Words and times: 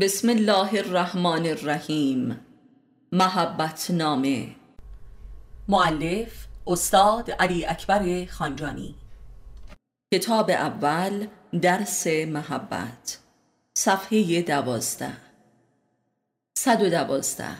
بسم 0.00 0.28
الله 0.28 0.78
الرحمن 0.78 1.46
الرحیم 1.46 2.40
محبت 3.12 3.90
نامه 3.90 4.48
معلف 5.68 6.46
استاد 6.66 7.30
علی 7.30 7.66
اکبر 7.66 8.26
خانجانی 8.26 8.94
کتاب 10.14 10.50
اول 10.50 11.26
درس 11.62 12.06
محبت 12.06 13.18
صفحه 13.74 14.42
دوازده 14.42 15.16
صد 16.58 16.82
و 16.82 16.90
دوازده 16.90 17.56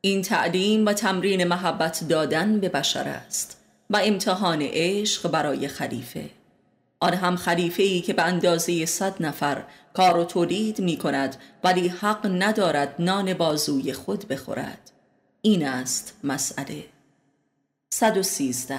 این 0.00 0.22
تعلیم 0.22 0.86
و 0.86 0.92
تمرین 0.92 1.44
محبت 1.44 2.04
دادن 2.08 2.60
به 2.60 2.68
بشر 2.68 3.08
است 3.08 3.64
و 3.90 4.00
امتحان 4.04 4.62
عشق 4.62 5.30
برای 5.30 5.68
خلیفه 5.68 6.30
آن 7.00 7.14
هم 7.14 7.36
خلیفه 7.36 7.82
ای 7.82 8.00
که 8.00 8.12
به 8.12 8.22
اندازه 8.22 8.86
صد 8.86 9.22
نفر 9.22 9.64
کار 9.94 10.18
و 10.18 10.24
تولید 10.24 10.78
می 10.80 10.96
کند 10.96 11.36
ولی 11.64 11.88
حق 11.88 12.26
ندارد 12.26 12.94
نان 12.98 13.34
بازوی 13.34 13.92
خود 13.92 14.28
بخورد. 14.28 14.90
این 15.42 15.66
است 15.66 16.16
مسئله. 16.24 16.84
113 17.90 18.78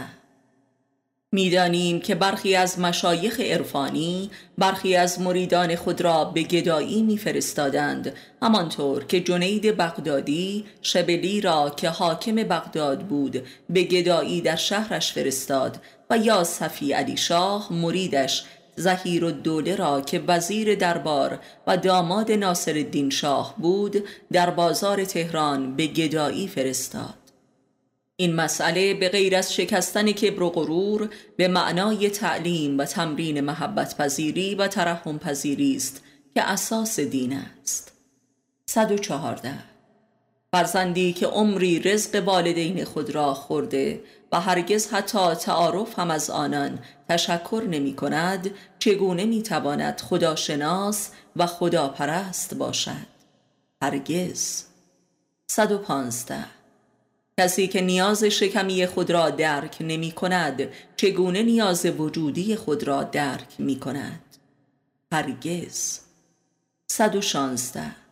می‌دانیم 1.31 1.99
که 1.99 2.15
برخی 2.15 2.55
از 2.55 2.79
مشایخ 2.79 3.39
عرفانی 3.39 4.29
برخی 4.57 4.95
از 4.95 5.21
مریدان 5.21 5.75
خود 5.75 6.01
را 6.01 6.25
به 6.25 6.43
گدایی 6.43 7.03
میفرستادند 7.03 8.13
همانطور 8.41 9.05
که 9.05 9.19
جنید 9.19 9.77
بغدادی 9.77 10.65
شبلی 10.81 11.41
را 11.41 11.69
که 11.69 11.89
حاکم 11.89 12.35
بغداد 12.35 12.99
بود 12.99 13.43
به 13.69 13.83
گدایی 13.83 14.41
در 14.41 14.55
شهرش 14.55 15.13
فرستاد 15.13 15.77
و 16.09 16.17
یا 16.17 16.43
صفی 16.43 16.93
علی 16.93 17.17
شاه 17.17 17.73
مریدش 17.73 18.45
زهیر 18.75 19.23
و 19.23 19.31
دوله 19.31 19.75
را 19.75 20.01
که 20.01 20.19
وزیر 20.19 20.75
دربار 20.75 21.39
و 21.67 21.77
داماد 21.77 22.31
ناصر 22.31 22.71
الدین 22.71 23.09
شاه 23.09 23.55
بود 23.57 24.03
در 24.31 24.49
بازار 24.49 25.05
تهران 25.05 25.75
به 25.75 25.87
گدایی 25.87 26.47
فرستاد. 26.47 27.13
این 28.15 28.35
مسئله 28.35 28.93
به 28.93 29.09
غیر 29.09 29.35
از 29.35 29.53
شکستن 29.53 30.11
کبر 30.11 30.43
و 30.43 30.49
غرور 30.49 31.09
به 31.37 31.47
معنای 31.47 32.09
تعلیم 32.09 32.77
و 32.77 32.85
تمرین 32.85 33.41
محبت 33.41 33.97
پذیری 33.97 34.55
و 34.55 34.67
ترحم 34.67 35.19
پذیری 35.19 35.75
است 35.75 36.03
که 36.33 36.41
اساس 36.41 36.99
دین 36.99 37.33
است. 37.33 37.91
114 38.65 39.78
فرزندی 40.51 41.13
که 41.13 41.27
عمری 41.27 41.79
رزق 41.79 42.23
والدین 42.25 42.85
خود 42.85 43.09
را 43.09 43.33
خورده 43.33 44.03
و 44.31 44.39
هرگز 44.39 44.87
حتی 44.87 45.35
تعارف 45.35 45.99
هم 45.99 46.11
از 46.11 46.29
آنان 46.29 46.79
تشکر 47.09 47.63
نمی 47.69 47.95
کند 47.95 48.51
چگونه 48.79 49.25
می 49.25 49.43
تواند 49.43 50.01
خداشناس 50.01 51.09
و 51.35 51.45
خداپرست 51.45 52.53
باشد؟ 52.53 53.19
هرگز. 53.81 54.63
115 55.47 56.45
کسی 57.39 57.67
که 57.67 57.81
نیاز 57.81 58.23
شکمی 58.23 58.85
خود 58.85 59.11
را 59.11 59.29
درک 59.29 59.77
نمی 59.79 60.11
کند 60.11 60.67
چگونه 60.95 61.43
نیاز 61.43 61.85
وجودی 61.85 62.55
خود 62.55 62.83
را 62.83 63.03
درک 63.03 63.55
می 63.59 63.79
کند؟ 63.79 64.21
هرگز. 65.11 65.99
116 66.87 68.08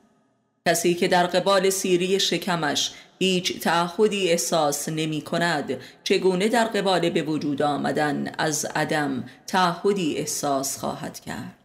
کسی 0.67 0.93
که 0.93 1.07
در 1.07 1.27
قبال 1.27 1.69
سیری 1.69 2.19
شکمش 2.19 2.91
هیچ 3.19 3.59
تعهدی 3.59 4.29
احساس 4.29 4.89
نمی 4.89 5.21
کند 5.21 5.77
چگونه 6.03 6.47
در 6.47 6.65
قبال 6.65 7.09
به 7.09 7.21
وجود 7.21 7.61
آمدن 7.61 8.35
از 8.37 8.65
عدم 8.65 9.23
تعهدی 9.47 10.17
احساس 10.17 10.77
خواهد 10.77 11.19
کرد؟ 11.19 11.55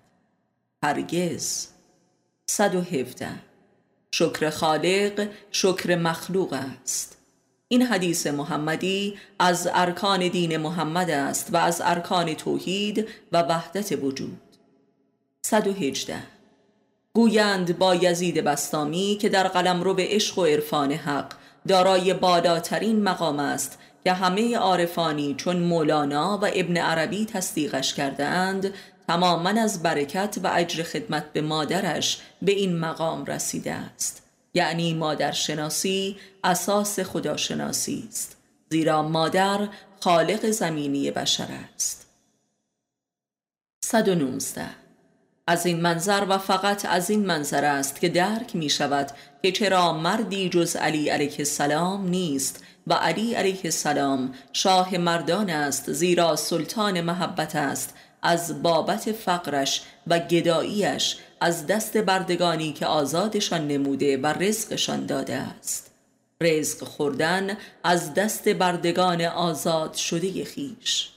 هرگز. 0.84 1.66
117 2.46 3.28
شکر 4.12 4.50
خالق 4.50 5.28
شکر 5.50 5.96
مخلوق 5.96 6.52
است. 6.52 7.16
این 7.68 7.82
حدیث 7.82 8.26
محمدی 8.26 9.18
از 9.38 9.68
ارکان 9.74 10.28
دین 10.28 10.56
محمد 10.56 11.10
است 11.10 11.54
و 11.54 11.56
از 11.56 11.82
ارکان 11.84 12.34
توحید 12.34 13.08
و 13.32 13.42
وحدت 13.42 13.92
وجود. 14.02 14.40
118 15.42 16.31
گویند 17.14 17.78
با 17.78 17.94
یزید 17.94 18.44
بستامی 18.44 19.18
که 19.20 19.28
در 19.28 19.48
قلم 19.48 19.82
رو 19.82 19.94
به 19.94 20.06
عشق 20.08 20.38
و 20.38 20.44
عرفان 20.44 20.92
حق 20.92 21.32
دارای 21.68 22.14
بالاترین 22.14 23.02
مقام 23.02 23.38
است 23.38 23.78
که 24.04 24.12
همه 24.12 24.56
عارفانی 24.56 25.34
چون 25.34 25.56
مولانا 25.56 26.38
و 26.42 26.50
ابن 26.54 26.76
عربی 26.76 27.26
تصدیقش 27.26 27.94
کرده 27.94 28.24
اند 28.24 28.74
تماما 29.08 29.50
از 29.50 29.82
برکت 29.82 30.38
و 30.42 30.50
اجر 30.54 30.82
خدمت 30.82 31.32
به 31.32 31.40
مادرش 31.40 32.22
به 32.42 32.52
این 32.52 32.78
مقام 32.78 33.24
رسیده 33.24 33.72
است. 33.72 34.22
یعنی 34.54 34.94
مادر 34.94 35.32
شناسی 35.32 36.16
اساس 36.44 37.00
خداشناسی 37.00 38.08
است 38.08 38.36
زیرا 38.70 39.02
مادر 39.02 39.68
خالق 40.00 40.50
زمینی 40.50 41.10
بشر 41.10 41.48
است. 41.74 42.06
119 43.84 44.81
از 45.46 45.66
این 45.66 45.80
منظر 45.80 46.26
و 46.28 46.38
فقط 46.38 46.84
از 46.84 47.10
این 47.10 47.26
منظر 47.26 47.64
است 47.64 48.00
که 48.00 48.08
درک 48.08 48.56
می 48.56 48.70
شود 48.70 49.10
که 49.42 49.52
چرا 49.52 49.92
مردی 49.92 50.48
جز 50.48 50.76
علی 50.76 51.08
علیه 51.08 51.34
السلام 51.38 52.08
نیست 52.08 52.64
و 52.86 52.94
علی 52.94 53.34
علیه 53.34 53.60
السلام 53.64 54.34
شاه 54.52 54.96
مردان 54.96 55.50
است 55.50 55.92
زیرا 55.92 56.36
سلطان 56.36 57.00
محبت 57.00 57.56
است. 57.56 57.94
از 58.22 58.62
بابت 58.62 59.12
فقرش 59.12 59.82
و 60.06 60.18
گداییش 60.18 61.16
از 61.40 61.66
دست 61.66 61.96
بردگانی 61.96 62.72
که 62.72 62.86
آزادشان 62.86 63.68
نموده 63.68 64.16
و 64.16 64.26
رزقشان 64.26 65.06
داده 65.06 65.34
است. 65.34 65.90
رزق 66.40 66.84
خوردن 66.84 67.56
از 67.84 68.14
دست 68.14 68.48
بردگان 68.48 69.20
آزاد 69.22 69.94
شده 69.94 70.44
خیش. 70.44 71.08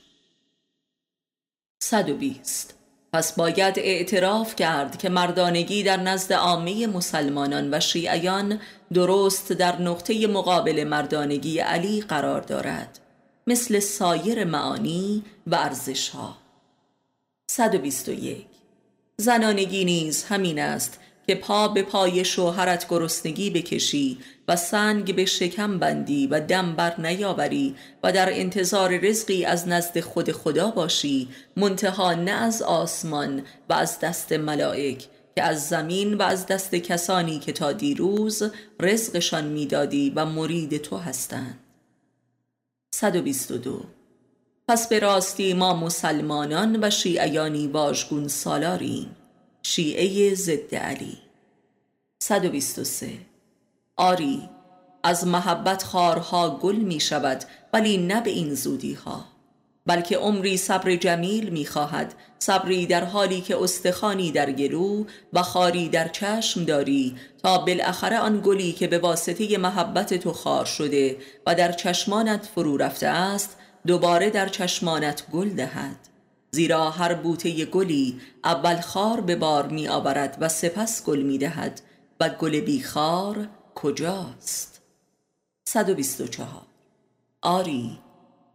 120 1.84 2.75
پس 3.16 3.34
باید 3.34 3.80
اعتراف 3.80 4.56
کرد 4.56 4.98
که 4.98 5.09
مردانگی 5.09 5.84
در 5.84 5.98
نزد 5.98 6.34
عامه 6.34 6.88
مسلمانان 6.88 7.74
و 7.74 7.80
شیعیان 7.80 8.59
درست 8.94 9.52
در 9.52 9.81
نقطه 9.81 10.28
مقابل 10.28 10.84
مردانگی 10.84 11.59
علی 11.59 12.02
قرار 12.02 12.42
دارد 12.42 13.00
مثل 13.48 13.80
سایر 13.80 14.44
معانی 14.44 15.24
و 15.48 15.56
ارزش 15.56 16.09
ها 16.09 16.38
121 17.52 18.46
زنانگی 19.18 19.86
نیز 19.86 20.24
همین 20.24 20.59
است 20.59 21.00
که 21.28 21.36
پا 21.36 21.68
به 21.68 21.84
پای 21.84 22.25
شوهرت 22.25 22.90
گرسنگی 22.90 23.50
بکشی 23.50 24.18
و 24.47 24.56
سنگ 24.56 25.16
به 25.16 25.25
شکم 25.25 25.80
بندی 25.80 26.28
و 26.28 26.40
دم 26.40 26.75
بر 26.75 27.02
نیاوری 27.02 27.75
و 28.03 28.12
در 28.12 28.40
انتظار 28.40 28.97
رزقی 28.97 29.46
از 29.46 29.68
نزد 29.68 30.00
خود 30.00 30.31
خدا 30.31 30.72
باشی 30.72 31.28
منتها 31.58 32.14
نه 32.14 32.31
از 32.31 32.62
آسمان 32.62 33.41
و 33.69 33.74
از 33.74 34.00
دست 34.00 34.31
ملائک 34.31 35.08
که 35.35 35.44
از 35.44 35.69
زمین 35.69 36.14
و 36.14 36.22
از 36.22 36.46
دست 36.46 36.75
کسانی 36.75 37.40
که 37.40 37.52
تا 37.52 37.72
دیروز 37.72 38.44
رزقشان 38.80 39.46
می‌دادی 39.46 40.14
و 40.16 40.25
مرید 40.25 40.78
تو 40.78 40.97
هستند. 40.97 41.59
122 42.96 43.84
پس 44.68 44.88
به 44.88 45.00
راستی 45.00 45.53
ما 45.53 45.74
مسلمانان 45.74 46.84
و 46.84 46.90
شیعیانی 46.90 47.68
واژگون 47.68 48.28
سالاریم. 48.28 49.16
شیعه 49.68 50.36
ضد 50.36 50.76
علی. 50.76 51.18
123 52.20 53.09
آری 53.98 54.50
از 55.03 55.28
محبت 55.28 55.84
خارها 55.84 56.50
گل 56.50 56.76
می 56.76 57.00
شود 57.00 57.44
ولی 57.74 57.98
نه 57.98 58.22
به 58.22 58.30
این 58.30 58.53
زودی 58.53 58.94
ها 58.94 59.26
بلکه 59.86 60.18
عمری 60.18 60.58
صبر 60.58 60.96
جمیل 60.96 61.50
می 61.50 61.66
خواهد 61.66 62.14
صبری 62.40 62.86
در 62.86 63.03
حالی 63.06 63.42
که 63.42 63.64
استخانی 63.64 64.31
در 64.31 64.52
گلو 64.52 65.06
و 65.34 65.42
خاری 65.42 65.90
در 65.90 66.08
چشم 66.08 66.66
داری 66.66 67.16
تا 67.44 67.58
بالاخره 67.58 68.17
آن 68.17 68.41
گلی 68.46 68.72
که 68.72 68.88
به 68.88 69.00
واسطه 69.00 69.58
محبت 69.58 70.14
تو 70.14 70.34
خار 70.34 70.66
شده 70.66 71.17
و 71.47 71.56
در 71.56 71.72
چشمانت 71.72 72.50
فرو 72.56 72.78
رفته 72.78 73.08
است 73.08 73.58
دوباره 73.88 74.29
در 74.29 74.47
چشمانت 74.47 75.23
گل 75.32 75.50
دهد. 75.50 76.15
زیرا 76.55 76.90
هر 76.90 77.13
بوته 77.13 77.66
گلی 77.66 78.22
اول 78.43 78.81
خار 78.81 79.22
به 79.22 79.35
بار 79.35 79.67
می 79.67 79.87
آورد 79.87 80.37
و 80.41 80.49
سپس 80.49 81.05
گل 81.05 81.22
می 81.22 81.37
دهد. 81.37 81.81
و 82.19 82.29
گل 82.29 82.59
بیخار 82.59 83.47
کجاست؟ 83.75 84.81
124 85.67 86.61
آری 87.41 87.99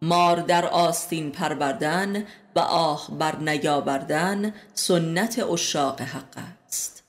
مار 0.02 0.40
در 0.40 0.66
آستین 0.66 1.30
پروردن 1.30 2.26
و 2.56 2.58
آه 2.58 3.10
بر 3.18 3.36
نیاوردن 3.36 4.54
سنت 4.74 5.38
اشاق 5.38 6.00
حق 6.00 6.38
است. 6.66 7.02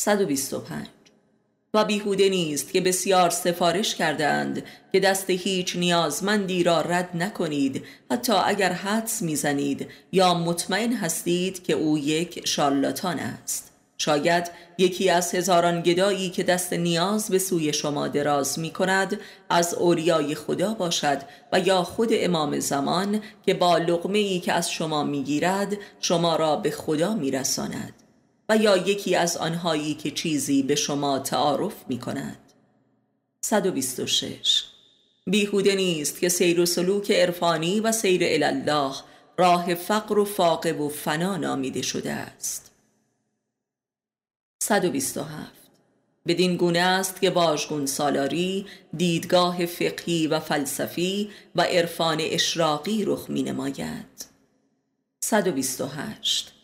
125 0.00 0.86
و 1.74 1.84
بیهوده 1.84 2.28
نیست 2.28 2.72
که 2.72 2.80
بسیار 2.80 3.30
سفارش 3.30 3.94
کردند 3.94 4.62
که 4.92 5.00
دست 5.00 5.30
هیچ 5.30 5.76
نیازمندی 5.76 6.62
را 6.62 6.80
رد 6.80 7.10
نکنید 7.14 7.84
حتی 8.10 8.32
اگر 8.32 8.72
حدس 8.72 9.22
می‌زنید 9.22 9.86
یا 10.12 10.34
مطمئن 10.34 10.92
هستید 10.92 11.64
که 11.64 11.72
او 11.72 11.98
یک 11.98 12.46
شارلاتان 12.46 13.18
است. 13.18 13.70
شاید 13.98 14.50
یکی 14.78 15.10
از 15.10 15.34
هزاران 15.34 15.82
گدایی 15.82 16.30
که 16.30 16.42
دست 16.42 16.72
نیاز 16.72 17.28
به 17.28 17.38
سوی 17.38 17.72
شما 17.72 18.08
دراز 18.08 18.58
می 18.58 18.70
کند 18.70 19.20
از 19.50 19.74
اولیای 19.74 20.34
خدا 20.34 20.74
باشد 20.74 21.18
و 21.52 21.60
یا 21.60 21.82
خود 21.82 22.08
امام 22.12 22.58
زمان 22.58 23.20
که 23.46 23.54
با 23.54 23.78
لغمه 23.78 24.18
ای 24.18 24.40
که 24.40 24.52
از 24.52 24.70
شما 24.70 25.04
می 25.04 25.22
گیرد 25.22 25.76
شما 26.00 26.36
را 26.36 26.56
به 26.56 26.70
خدا 26.70 27.14
می 27.14 27.30
رساند 27.30 27.99
و 28.50 28.56
یا 28.56 28.76
یکی 28.76 29.16
از 29.16 29.36
آنهایی 29.36 29.94
که 29.94 30.10
چیزی 30.10 30.62
به 30.62 30.74
شما 30.74 31.18
تعارف 31.18 31.74
می 31.88 31.98
کند 31.98 32.38
126 33.44 34.64
بیهوده 35.26 35.74
نیست 35.74 36.20
که 36.20 36.28
سیر 36.28 36.60
و 36.60 36.66
سلوک 36.66 37.10
عرفانی 37.10 37.80
و 37.80 37.92
سیر 37.92 38.22
الله 38.24 38.94
راه 39.38 39.74
فقر 39.74 40.18
و 40.18 40.24
فاقب 40.24 40.80
و 40.80 40.88
فنا 40.88 41.36
نامیده 41.36 41.82
شده 41.82 42.12
است. 42.12 42.70
127 44.62 45.52
بدین 46.26 46.56
گونه 46.56 46.78
است 46.78 47.20
که 47.20 47.30
واژگون 47.30 47.86
سالاری 47.86 48.66
دیدگاه 48.96 49.66
فقهی 49.66 50.26
و 50.26 50.40
فلسفی 50.40 51.30
و 51.54 51.62
عرفان 51.62 52.18
اشراقی 52.20 53.04
رخ 53.04 53.30
می 53.30 53.42
نماید 53.42 54.26
128 55.24 56.59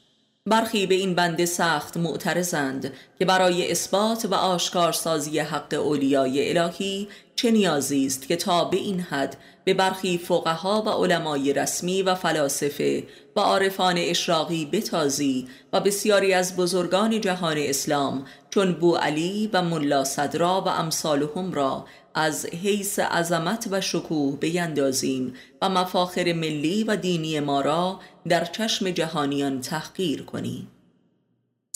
برخی 0.46 0.87
به 0.87 0.94
این 0.94 1.14
بنده 1.14 1.46
سخت 1.46 1.96
معترضند 1.96 2.93
که 3.19 3.25
برای 3.25 3.70
اثبات 3.70 4.25
و 4.25 4.34
آشکارسازی 4.34 5.38
حق 5.38 5.75
اولیای 5.75 6.58
الهی 6.58 7.08
چه 7.37 7.50
نیازی 7.50 8.06
است 8.06 8.28
که 8.28 8.37
تا 8.37 8.64
به 8.64 8.76
این 8.76 9.00
حد 9.00 9.37
به 9.64 9.75
برخی 9.75 10.19
فقها 10.19 10.82
و 10.82 10.88
علمای 10.88 11.52
رسمی 11.52 12.02
و 12.02 12.14
فلاسفه 12.14 13.04
و 13.37 13.40
عارفان 13.40 13.94
اشراقی 13.98 14.66
بتازی 14.72 15.48
و 15.72 15.81
بسیاری 15.81 16.32
از 16.32 16.56
بزرگان 16.56 17.20
جهان 17.20 17.56
اسلام 17.58 18.25
چون 18.50 18.72
بو 18.72 18.96
علی 18.96 19.50
و 19.52 19.62
ملا 19.62 20.04
صدرا 20.04 20.60
و 20.60 20.69
امثالهم 20.69 21.52
را 21.52 21.84
از 22.16 22.46
حیث 22.46 22.98
عظمت 22.98 23.68
و 23.70 23.80
شکوه 23.80 24.36
بیندازیم 24.36 25.34
و 25.62 25.68
مفاخر 25.68 26.32
ملی 26.32 26.84
و 26.84 26.96
دینی 26.96 27.40
ما 27.40 27.60
را 27.60 28.00
در 28.28 28.44
چشم 28.44 28.90
جهانیان 28.90 29.60
تحقیر 29.60 30.22
کنیم. 30.22 30.68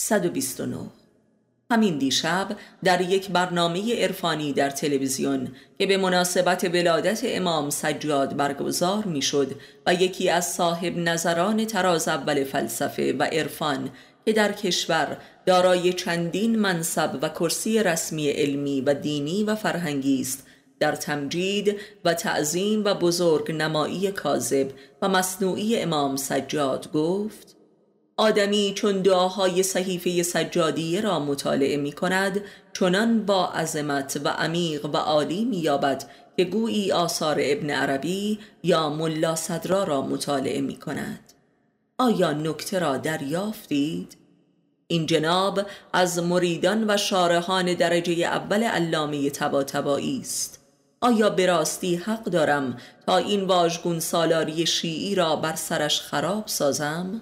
129 0.01 0.77
همین 1.71 1.97
دیشب 1.97 2.47
در 2.83 3.01
یک 3.01 3.29
برنامه 3.29 4.03
عرفانی 4.03 4.53
در 4.53 4.69
تلویزیون 4.69 5.47
که 5.79 5.85
به 5.85 5.97
مناسبت 5.97 6.63
ولادت 6.63 7.21
امام 7.23 7.69
سجاد 7.69 8.35
برگزار 8.35 9.03
می‌شد 9.03 9.55
و 9.85 9.93
یکی 9.93 10.29
از 10.29 10.53
صاحب 10.53 10.97
نظران 10.97 11.65
تراز 11.65 12.07
اول 12.07 12.43
فلسفه 12.43 13.13
و 13.13 13.23
عرفان 13.23 13.89
که 14.25 14.33
در 14.33 14.51
کشور 14.51 15.17
دارای 15.45 15.93
چندین 15.93 16.59
منصب 16.59 17.19
و 17.21 17.29
کرسی 17.29 17.83
رسمی 17.83 18.29
علمی 18.29 18.81
و 18.81 18.93
دینی 18.93 19.43
و 19.43 19.55
فرهنگی 19.55 20.21
است. 20.21 20.47
در 20.79 20.95
تمجید 20.95 21.75
و 22.05 22.13
تعظیم 22.13 22.85
و 22.85 22.93
بزرگ 22.93 23.51
نمایی 23.51 24.11
کاذب 24.11 24.71
و 25.01 25.09
مصنوعی 25.09 25.79
امام 25.79 26.15
سجاد 26.15 26.91
گفت 26.91 27.55
آدمی 28.17 28.73
چون 28.75 29.01
دعاهای 29.01 29.63
صحیفه 29.63 30.23
سجادیه 30.23 31.01
را 31.01 31.19
مطالعه 31.19 31.77
می 31.77 31.91
کند 31.91 32.41
چنان 32.73 33.25
با 33.25 33.47
عظمت 33.47 34.21
و 34.23 34.27
عمیق 34.27 34.85
و 34.85 34.97
عالی 34.97 35.45
می 35.45 35.57
یابد 35.57 36.03
که 36.37 36.43
گویی 36.43 36.91
آثار 36.91 37.37
ابن 37.39 37.69
عربی 37.69 38.39
یا 38.63 38.89
ملا 38.89 39.35
صدرا 39.35 39.83
را 39.83 40.01
مطالعه 40.01 40.61
می 40.61 40.75
کند. 40.75 41.33
آیا 42.01 42.31
نکته 42.31 42.79
را 42.79 42.97
دریافتید؟ 42.97 44.17
این 44.87 45.05
جناب 45.05 45.61
از 45.93 46.19
مریدان 46.19 46.85
و 46.89 46.97
شارحان 46.97 47.73
درجه 47.73 48.13
اول 48.13 48.63
علامه 48.63 49.29
تبا 49.29 49.65
است 50.21 50.59
آیا 51.01 51.29
به 51.29 51.45
راستی 51.45 51.95
حق 51.95 52.23
دارم 52.23 52.77
تا 53.05 53.17
این 53.17 53.43
واژگون 53.43 53.99
سالاری 53.99 54.65
شیعی 54.65 55.15
را 55.15 55.35
بر 55.35 55.55
سرش 55.55 56.01
خراب 56.01 56.47
سازم؟ 56.47 57.21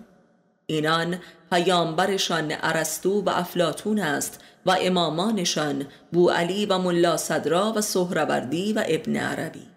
اینان 0.66 1.20
پیامبرشان 1.52 2.54
ارسطو 2.62 3.22
و 3.22 3.30
افلاتون 3.30 4.00
است 4.00 4.40
و 4.66 4.78
امامانشان 4.82 5.86
بو 6.12 6.30
علی 6.30 6.66
و 6.66 6.78
ملا 6.78 7.18
صدرا 7.18 7.74
و 7.76 7.82
سهروردی 7.82 8.74
و 8.74 8.84
ابن 8.88 9.16
عربی 9.16 9.69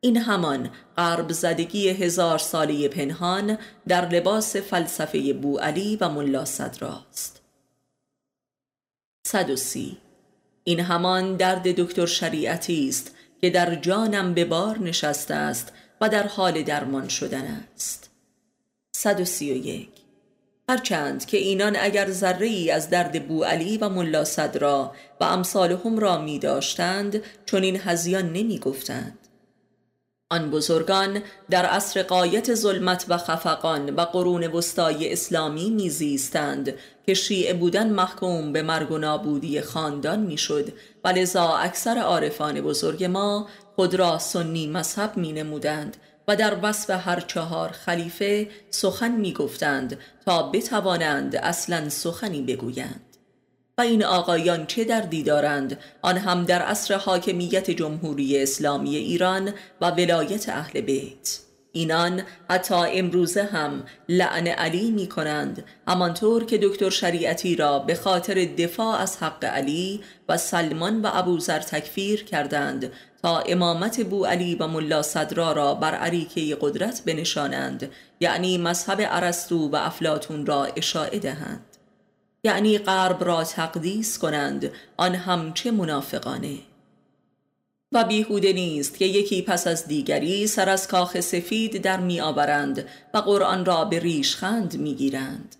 این 0.00 0.16
همان 0.16 0.70
غرب 0.96 1.32
زدگی 1.32 1.88
هزار 1.88 2.38
سالی 2.38 2.88
پنهان 2.88 3.58
در 3.88 4.08
لباس 4.08 4.56
فلسفه 4.56 5.32
بو 5.32 5.58
علی 5.58 5.96
و 5.96 6.08
ملا 6.08 6.44
صدراست 6.44 7.42
130 9.26 9.98
این 10.64 10.80
همان 10.80 11.36
درد 11.36 11.62
دکتر 11.62 12.06
شریعتی 12.06 12.88
است 12.88 13.16
که 13.40 13.50
در 13.50 13.74
جانم 13.74 14.34
به 14.34 14.44
بار 14.44 14.78
نشسته 14.78 15.34
است 15.34 15.72
و 16.00 16.08
در 16.08 16.26
حال 16.26 16.62
درمان 16.62 17.08
شدن 17.08 17.64
است. 17.74 18.10
131 18.96 19.88
هرچند 20.68 21.26
که 21.26 21.36
اینان 21.36 21.76
اگر 21.80 22.10
ذره 22.10 22.46
ای 22.46 22.70
از 22.70 22.90
درد 22.90 23.28
بو 23.28 23.44
علی 23.44 23.78
و 23.78 23.88
ملا 23.88 24.24
صدرا 24.24 24.92
و 25.20 25.24
امثالهم 25.24 25.98
را 25.98 26.20
می 26.20 26.38
داشتند 26.38 27.22
چون 27.46 27.62
این 27.62 27.80
هزیان 27.80 28.32
نمی 28.32 28.58
گفتند 28.58 29.25
آن 30.30 30.50
بزرگان 30.50 31.22
در 31.50 31.66
عصر 31.66 32.02
قایت 32.02 32.54
ظلمت 32.54 33.04
و 33.08 33.18
خفقان 33.18 33.94
و 33.94 34.00
قرون 34.00 34.46
وسطای 34.46 35.12
اسلامی 35.12 35.70
میزیستند 35.70 36.74
که 37.06 37.14
شیعه 37.14 37.54
بودن 37.54 37.90
محکوم 37.90 38.52
به 38.52 38.62
مرگ 38.62 38.90
و 38.90 38.98
نابودی 38.98 39.60
خاندان 39.60 40.20
می‌شد. 40.20 40.72
و 41.04 41.08
لذا 41.08 41.56
اکثر 41.56 41.98
عارفان 41.98 42.60
بزرگ 42.60 43.04
ما 43.04 43.48
خود 43.76 43.94
را 43.94 44.18
سنی 44.18 44.66
مذهب 44.66 45.16
می 45.16 45.32
نمودند 45.32 45.96
و 46.28 46.36
در 46.36 46.56
وصف 46.62 46.90
هر 46.90 47.20
چهار 47.20 47.68
خلیفه 47.68 48.48
سخن 48.70 49.10
می 49.10 49.32
گفتند 49.32 49.98
تا 50.24 50.42
بتوانند 50.42 51.36
اصلا 51.36 51.88
سخنی 51.88 52.42
بگویند. 52.42 53.05
و 53.78 53.82
این 53.82 54.04
آقایان 54.04 54.66
چه 54.66 54.84
دردی 54.84 55.22
دارند؟ 55.22 55.78
آن 56.02 56.18
هم 56.18 56.44
در 56.44 56.62
عصر 56.62 56.94
حاکمیت 56.94 57.70
جمهوری 57.70 58.42
اسلامی 58.42 58.96
ایران 58.96 59.52
و 59.80 59.90
ولایت 59.90 60.48
اهل 60.48 60.80
بیت. 60.80 61.38
اینان 61.72 62.22
حتی 62.50 62.74
امروزه 62.74 63.44
هم 63.44 63.84
لعن 64.08 64.46
علی 64.46 64.90
می 64.90 65.06
کنند 65.06 65.64
همانطور 65.88 66.44
که 66.44 66.58
دکتر 66.58 66.90
شریعتی 66.90 67.56
را 67.56 67.78
به 67.78 67.94
خاطر 67.94 68.34
دفاع 68.34 69.00
از 69.00 69.16
حق 69.16 69.44
علی 69.44 70.00
و 70.28 70.36
سلمان 70.36 71.02
و 71.02 71.10
ابوذر 71.12 71.58
تکفیر 71.58 72.24
کردند 72.24 72.92
تا 73.22 73.38
امامت 73.38 74.00
بو 74.00 74.26
علی 74.26 74.54
و 74.54 74.66
ملا 74.66 75.02
صدرا 75.02 75.52
را 75.52 75.74
بر 75.74 75.94
عریکه 75.94 76.56
قدرت 76.60 77.02
بنشانند 77.06 77.90
یعنی 78.20 78.58
مذهب 78.58 78.98
ارسطو 79.00 79.68
و 79.68 79.76
افلاتون 79.76 80.46
را 80.46 80.64
اشاعه 80.64 81.18
دهند. 81.18 81.75
یعنی 82.46 82.78
غرب 82.78 83.24
را 83.24 83.44
تقدیس 83.44 84.18
کنند 84.18 84.70
آن 84.96 85.14
هم 85.14 85.52
چه 85.52 85.70
منافقانه. 85.70 86.58
و 87.92 88.04
بیهوده 88.04 88.52
نیست 88.52 88.98
که 88.98 89.04
یکی 89.04 89.42
پس 89.42 89.66
از 89.66 89.86
دیگری 89.86 90.46
سر 90.46 90.68
از 90.68 90.88
کاخ 90.88 91.20
سفید 91.20 91.82
در 91.82 92.00
می 92.00 92.20
آورند 92.20 92.88
و 93.14 93.18
قرآن 93.18 93.64
را 93.64 93.84
به 93.84 93.98
ریشخند 93.98 94.76
می 94.78 94.94
گیرند. 94.94 95.56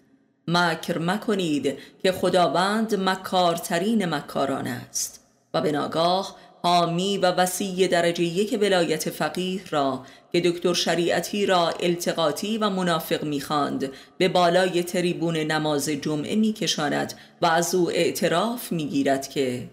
مکر 0.48 0.98
مکنید 0.98 1.78
که 2.02 2.12
خداوند 2.12 2.94
مکارترین 2.94 4.06
مکاران 4.06 4.66
است. 4.66 5.20
و 5.54 5.60
به 5.60 5.72
ناگاه 5.72 6.36
حامی 6.62 7.18
و 7.18 7.26
وسیع 7.26 7.88
درجه 7.88 8.24
یک 8.24 8.58
ولایت 8.60 9.10
فقیه 9.10 9.60
را 9.70 10.04
که 10.36 10.50
دکتر 10.50 10.74
شریعتی 10.74 11.46
را 11.46 11.68
التقاطی 11.68 12.58
و 12.58 12.70
منافق 12.70 13.24
می‌خواند 13.24 13.90
به 14.18 14.28
بالای 14.28 14.82
تریبون 14.82 15.36
نماز 15.36 15.88
جمعه 15.88 16.36
میکشاند 16.36 17.14
و 17.42 17.46
از 17.46 17.74
او 17.74 17.90
اعتراف 17.90 18.72
می‌گیرد 18.72 19.28
که 19.28 19.70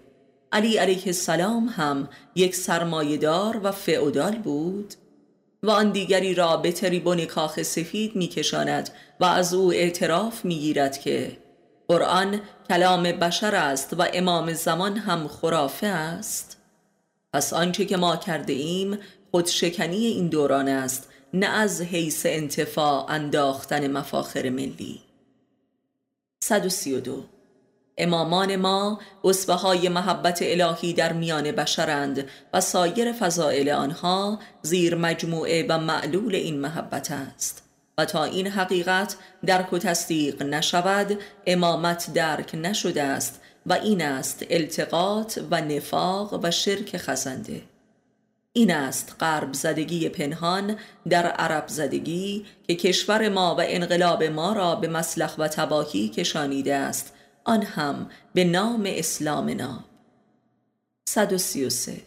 علی 0.52 0.78
علیه 0.78 1.04
السلام 1.06 1.74
هم 1.76 2.10
یک 2.36 2.56
سرمایدار 2.56 3.60
و 3.64 3.72
فعودال 3.72 4.36
بود 4.36 4.94
و 5.64 5.70
آن 5.70 5.92
دیگری 5.92 6.34
را 6.34 6.58
به 6.58 6.72
تریبون 6.72 7.26
کاخ 7.26 7.62
سفید 7.62 8.16
میکشاند 8.16 8.90
و 9.20 9.26
از 9.26 9.54
او 9.54 9.74
اعتراف 9.74 10.46
می‌گیرد 10.46 11.00
که 11.00 11.38
قرآن 11.88 12.42
کلام 12.70 13.04
بشر 13.04 13.56
است 13.56 13.94
و 13.98 14.06
امام 14.14 14.54
زمان 14.54 14.98
هم 14.98 15.28
خرافه 15.28 15.88
است. 15.88 16.58
پس 17.34 17.54
آنچه 17.54 17.86
که 17.86 17.98
ما 17.98 18.16
کرده 18.16 18.54
ایم 18.54 18.98
خودشکنی 19.36 20.06
این 20.06 20.28
دوران 20.28 20.68
است 20.68 21.10
نه 21.34 21.46
از 21.46 21.82
حیث 21.82 22.26
انتفاع 22.26 23.12
انداختن 23.12 23.88
مفاخر 23.88 24.50
ملی. 24.50 25.02
132 26.44 27.24
امامان 27.98 28.56
ما 28.56 29.00
اصفه 29.24 29.54
های 29.54 29.90
محبت 29.90 30.40
الهی 30.42 30.94
در 30.94 31.14
میان 31.14 31.52
بشرند 31.52 32.28
و 32.54 32.62
سایر 32.62 33.12
فضائل 33.12 33.70
آنها 33.70 34.40
زیر 34.62 34.96
مجموعه 34.96 35.66
و 35.70 35.78
معلول 35.78 36.36
این 36.36 36.60
محبت 36.60 37.12
است. 37.12 37.64
و 37.98 38.06
تا 38.06 38.24
این 38.24 38.48
حقیقت 38.48 39.16
درک 39.46 39.74
و 39.74 39.78
تصدیق 39.78 40.44
نشود 40.44 41.20
امامت 41.48 42.14
درک 42.14 42.56
نشده 42.56 43.04
است 43.04 43.42
و 43.66 43.74
این 43.74 44.02
است 44.02 44.46
التقاط 44.50 45.40
و 45.52 45.62
نفاق 45.62 46.40
و 46.44 46.52
شرک 46.52 46.98
خزنده. 46.98 47.73
این 48.56 48.72
است 48.72 49.16
غرب 49.20 49.54
زدگی 49.54 50.10
پنهان 50.10 50.76
در 51.10 51.26
عرب 51.28 51.68
زدگی 51.68 52.46
که 52.68 52.76
کشور 52.76 53.30
ما 53.30 53.56
و 53.56 53.62
انقلاب 53.66 54.24
ما 54.24 54.54
را 54.54 54.76
به 54.76 54.88
مسلخ 54.88 55.36
و 55.38 55.48
تباهی 55.48 56.10
کشانیده 56.10 56.76
است. 56.76 57.14
آن 57.44 57.64
هم 57.64 58.10
به 58.34 58.44
نام 58.44 58.84
اسلام 58.86 59.50
نام 59.50 59.84
133 61.06 62.02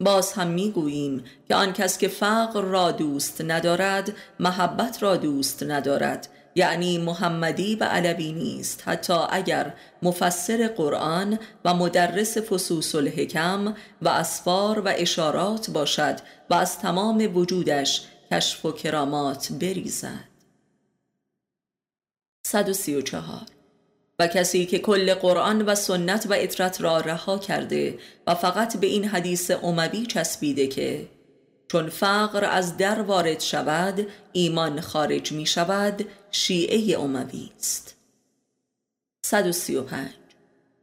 باز 0.00 0.32
هم 0.32 0.46
می‌گوییم 0.48 1.24
که 1.48 1.54
آن 1.54 1.72
کس 1.72 1.98
که 1.98 2.08
فقر 2.08 2.62
را 2.62 2.90
دوست 2.90 3.40
ندارد 3.40 4.12
محبت 4.40 5.02
را 5.02 5.16
دوست 5.16 5.62
ندارد. 5.62 6.28
یعنی 6.58 6.98
محمدی 6.98 7.74
و 7.74 7.84
علوی 7.84 8.32
نیست. 8.32 8.82
حتی 8.86 9.12
اگر 9.30 9.74
مفسر 10.02 10.68
قرآن 10.76 11.38
و 11.64 11.74
مدرس 11.74 12.38
فسوس 12.38 12.94
الحکم 12.94 13.74
و 14.02 14.08
اسفار 14.08 14.80
و 14.80 14.92
اشارات 14.96 15.70
باشد 15.70 16.16
و 16.50 16.54
از 16.54 16.78
تمام 16.78 17.36
وجودش 17.36 18.02
کشف 18.32 18.64
و 18.64 18.72
کرامات 18.72 19.52
بریزد. 19.60 20.24
134 22.46 23.40
و 24.18 24.26
کسی 24.26 24.66
که 24.66 24.78
کل 24.78 25.14
قرآن 25.14 25.62
و 25.62 25.74
سنت 25.74 26.26
و 26.30 26.32
اطرت 26.36 26.80
را 26.80 27.00
رها 27.00 27.38
کرده 27.38 27.98
و 28.26 28.34
فقط 28.34 28.76
به 28.76 28.86
این 28.86 29.04
حدیث 29.04 29.50
اموی 29.62 30.06
چسبیده 30.06 30.66
که 30.66 31.08
چون 31.68 31.88
فقر 31.88 32.44
از 32.44 32.76
در 32.76 33.02
وارد 33.02 33.40
شود 33.40 34.06
ایمان 34.32 34.80
خارج 34.80 35.32
می 35.32 35.46
شود 35.46 36.04
شیعه 36.30 37.00
اموی 37.00 37.50
است. 37.58 37.94
135 39.26 40.08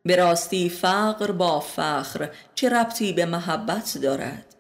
به 0.05 0.15
راستی 0.15 0.69
فقر 0.69 1.31
با 1.31 1.59
فخر 1.59 2.29
چه 2.55 2.69
ربطی 2.69 3.13
به 3.13 3.25
محبت 3.25 3.97
دارد؟ 3.97 4.55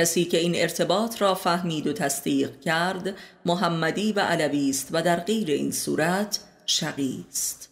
کسی 0.00 0.24
که 0.24 0.38
این 0.38 0.56
ارتباط 0.56 1.22
را 1.22 1.34
فهمید 1.34 1.86
و 1.86 1.92
تصدیق 1.92 2.60
کرد 2.60 3.14
محمدی 3.46 4.12
و 4.12 4.20
علوی 4.20 4.70
است 4.70 4.88
و 4.92 5.02
در 5.02 5.20
غیر 5.20 5.50
این 5.50 5.72
صورت 5.72 6.40
شقی 6.66 7.24
است. 7.30 7.68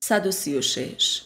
136 0.00 1.22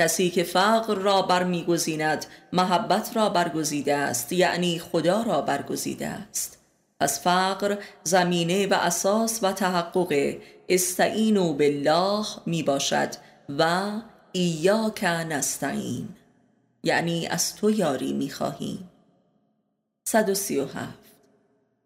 کسی 0.00 0.30
که 0.30 0.42
فقر 0.42 0.94
را 0.94 1.22
برمیگزیند 1.22 2.26
محبت 2.52 3.16
را 3.16 3.28
برگزیده 3.28 3.96
است 3.96 4.32
یعنی 4.32 4.78
خدا 4.78 5.22
را 5.22 5.40
برگزیده 5.40 6.06
است. 6.06 6.58
پس 7.00 7.20
فقر 7.20 7.78
زمینه 8.04 8.66
و 8.66 8.74
اساس 8.74 9.38
و 9.42 9.52
تحقق 9.52 10.36
استعینوا 10.68 11.52
بالله 11.52 12.26
می 12.46 12.62
باشد 12.62 13.08
و 13.58 13.92
ایاک 14.32 15.04
نستعین. 15.04 16.08
یعنی 16.82 17.26
از 17.26 17.56
تو 17.56 17.70
یاری 17.70 18.12
می 18.12 18.30
خواهیم 18.30 18.90
137 20.08 21.15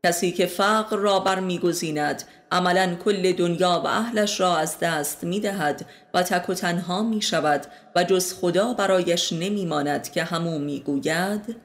کسی 0.04 0.32
که 0.32 0.46
فقر 0.46 0.96
را 0.96 1.20
برمیگزیند 1.20 2.24
عملا 2.52 2.94
کل 3.04 3.32
دنیا 3.32 3.82
و 3.84 3.86
اهلش 3.86 4.40
را 4.40 4.56
از 4.56 4.78
دست 4.78 5.24
می 5.24 5.40
دهد 5.40 5.86
و 6.14 6.22
تک 6.22 6.50
و 6.50 6.54
تنها 6.54 7.02
می 7.02 7.22
شود 7.22 7.66
و 7.96 8.04
جز 8.04 8.34
خدا 8.34 8.74
برایش 8.74 9.32
نمی 9.32 9.66
ماند 9.66 10.12
که 10.12 10.24
همو 10.24 10.58
می 10.58 10.80
گوید 10.80 11.56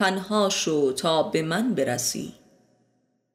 تنها 0.00 0.48
شو 0.48 0.92
تا 0.92 1.22
به 1.22 1.42
من 1.42 1.74
برسی. 1.74 2.32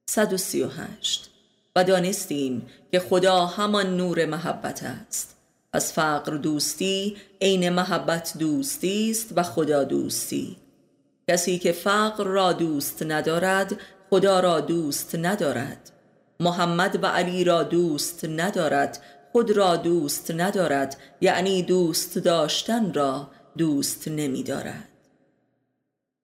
138 0.10 1.30
و 1.76 1.84
دانستیم 1.84 2.68
که 2.92 3.00
خدا 3.00 3.46
همان 3.46 3.98
نور 3.98 4.26
محبت 4.26 4.84
است. 4.84 5.38
پس 5.74 5.94
فقر 5.94 6.38
دوستی 6.38 7.18
عین 7.42 7.70
محبت 7.70 8.34
دوستی 8.40 9.12
است 9.12 9.34
و 9.36 9.44
خدا 9.44 9.84
دوستی. 9.84 10.58
کسی 11.30 11.60
که 11.60 11.72
فقر 11.72 12.24
را 12.24 12.54
دوست 12.54 13.04
ندارد 13.04 13.80
خدا 14.14 14.40
را 14.40 14.60
دوست 14.60 15.16
ندارد. 15.16 15.92
محمد 16.40 17.04
و 17.04 17.08
علی 17.08 17.44
را 17.44 17.64
دوست 17.64 18.26
ندارد. 18.26 19.00
خود 19.32 19.52
را 19.52 19.76
دوست 19.76 20.32
ندارد. 20.32 20.98
یعنی 21.22 21.64
دوست 21.64 22.18
داشتن 22.18 22.94
را 22.94 23.28
دوست 23.58 24.08
نمی 24.08 24.44
دارد 24.44 24.88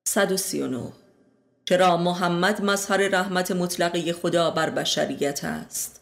139 0.07 0.79
چرا 1.65 1.97
محمد 1.97 2.61
مظهر 2.61 2.97
رحمت 2.97 3.51
مطلقه 3.51 4.13
خدا 4.13 4.51
بر 4.51 4.69
بشریت 4.69 5.43
است؟ 5.43 6.01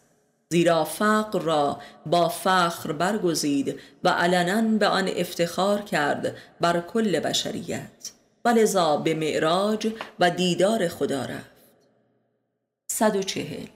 زیرا 0.52 0.84
فقر 0.84 1.40
را 1.40 1.80
با 2.06 2.28
فخر 2.28 2.92
برگزید 2.92 3.80
و 4.04 4.08
علنا 4.08 4.78
به 4.78 4.86
آن 4.86 5.10
افتخار 5.16 5.82
کرد 5.82 6.36
بر 6.60 6.80
کل 6.80 7.20
بشریت. 7.20 8.12
و 8.44 8.48
لذا 8.48 8.96
به 8.96 9.14
معراج 9.14 9.88
و 10.20 10.30
دیدار 10.30 10.88
خدا 10.88 11.22
رفت. 11.22 11.57
140 12.98 13.66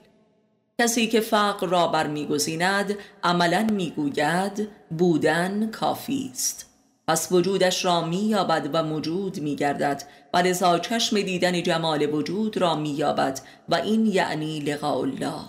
کسی 0.79 1.07
که 1.07 1.19
فقر 1.19 1.67
را 1.67 1.87
برمیگزیند 1.87 2.95
عملا 3.23 3.67
می‌گوید 3.71 4.67
بودن 4.97 5.71
کافی 5.71 6.29
است. 6.31 6.65
پس 7.07 7.31
وجودش 7.31 7.85
را 7.85 8.01
مییابد 8.01 8.69
و 8.73 8.83
موجود 8.83 9.39
میگردد. 9.39 10.03
و 10.33 10.37
لذا 10.37 10.79
چشم 10.79 11.21
دیدن 11.21 11.63
جمال 11.63 12.13
وجود 12.13 12.57
را 12.57 12.75
مییابد 12.75 13.39
و 13.69 13.75
این 13.75 14.05
یعنی 14.05 14.59
لقاء 14.59 14.97
الله. 14.97 15.45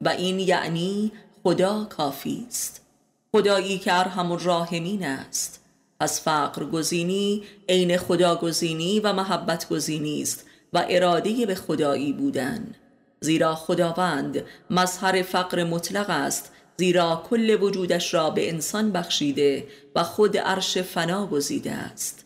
و 0.00 0.08
این 0.08 0.38
یعنی 0.38 1.12
خدا 1.42 1.84
کافی 1.84 2.46
است. 2.48 2.86
خدایی 3.32 3.78
که 3.78 3.98
ارحم 3.98 4.32
الراحمین 4.32 5.04
است. 5.04 5.64
پس 6.00 6.20
فقر 6.20 6.64
گزینی 6.64 7.42
عین 7.68 7.96
خدا 7.96 8.36
گزینی 8.36 9.00
و 9.00 9.12
محبت 9.12 9.68
گزینی 9.68 10.22
است 10.22 10.46
و 10.72 10.84
اراده 10.88 11.46
به 11.46 11.54
خدایی 11.54 12.12
بودن. 12.12 12.74
زیرا 13.22 13.54
خداوند 13.54 14.44
مظهر 14.70 15.22
فقر 15.22 15.64
مطلق 15.64 16.10
است 16.10 16.52
زیرا 16.76 17.22
کل 17.30 17.62
وجودش 17.62 18.14
را 18.14 18.30
به 18.30 18.48
انسان 18.48 18.92
بخشیده 18.92 19.66
و 19.94 20.02
خود 20.02 20.36
عرش 20.36 20.78
فنا 20.78 21.26
گزیده 21.26 21.72
است. 21.72 22.24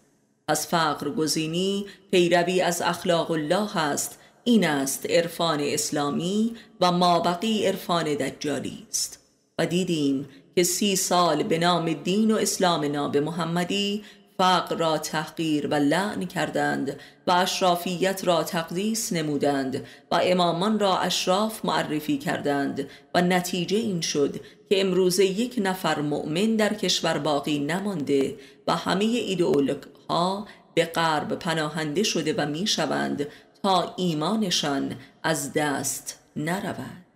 پس 0.48 0.68
فقر 0.68 1.10
گزینی 1.10 1.86
پیروی 2.10 2.60
از 2.60 2.82
اخلاق 2.82 3.30
الله 3.30 3.76
است 3.76 4.18
این 4.44 4.66
است 4.66 5.10
عرفان 5.10 5.60
اسلامی 5.60 6.56
و 6.80 6.92
مابقی 6.92 7.66
عرفان 7.66 8.04
دجالی 8.04 8.86
است. 8.88 9.18
و 9.58 9.66
دیدیم 9.66 10.28
که 10.56 10.62
سی 10.62 10.96
سال 10.96 11.42
به 11.42 11.58
نام 11.58 11.92
دین 11.92 12.30
و 12.30 12.36
اسلام 12.36 12.84
ناب 12.84 13.16
محمدی 13.16 14.04
فقر 14.38 14.76
را 14.76 14.98
تحقیر 14.98 15.66
و 15.66 15.74
لعن 15.74 16.26
کردند 16.26 17.00
و 17.26 17.32
اشرافیت 17.32 18.24
را 18.24 18.44
تقدیس 18.44 19.12
نمودند 19.12 19.84
و 20.10 20.20
امامان 20.22 20.78
را 20.78 20.98
اشراف 20.98 21.64
معرفی 21.64 22.18
کردند 22.18 22.88
و 23.14 23.22
نتیجه 23.22 23.76
این 23.76 24.00
شد 24.00 24.40
که 24.68 24.80
امروز 24.80 25.18
یک 25.18 25.60
نفر 25.62 26.00
مؤمن 26.00 26.56
در 26.56 26.74
کشور 26.74 27.18
باقی 27.18 27.58
نمانده 27.58 28.36
و 28.66 28.76
همه 28.76 29.04
ایدئولوگ 29.04 29.82
ها 30.10 30.46
به 30.74 30.84
غرب 30.84 31.38
پناهنده 31.38 32.02
شده 32.02 32.34
و 32.38 32.46
می 32.46 32.66
شوند 32.66 33.26
تا 33.62 33.94
ایمانشان 33.96 34.96
از 35.22 35.52
دست 35.52 36.18
نرود. 36.36 37.06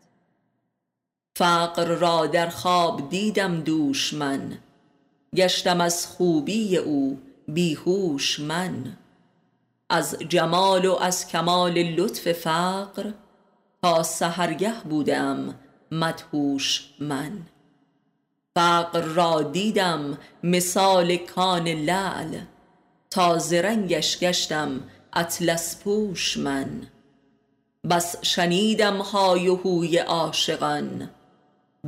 فقر 1.37 1.85
را 1.85 2.27
در 2.27 2.49
خواب 2.49 3.09
دیدم 3.09 3.61
دوش 3.61 4.15
من 4.15 4.59
گشتم 5.37 5.81
از 5.81 6.07
خوبی 6.07 6.77
او 6.77 7.21
بیهوش 7.49 8.41
من. 8.41 8.97
از 9.91 10.17
جمال 10.29 10.85
و 10.85 10.95
از 10.95 11.29
کمال 11.29 11.83
لطف 11.83 12.33
فقر 12.33 13.13
تا 13.83 14.03
سهرگه 14.03 14.75
بودم 14.85 15.55
مدهوش 15.91 16.95
من. 17.01 17.33
فقر 18.55 19.01
را 19.01 19.43
دیدم 19.43 20.19
مثال 20.45 21.17
کان 21.17 21.69
لعل 21.69 22.39
تا 23.11 23.39
زرنگش 23.39 24.19
گشتم 24.19 24.81
اطلس 25.13 25.83
پوش 25.83 26.37
من. 26.37 26.87
بس 27.91 28.17
شنیدم 28.23 28.97
های 28.97 29.49
و 29.49 29.57
هوی 29.57 29.99
عاشقان 29.99 31.11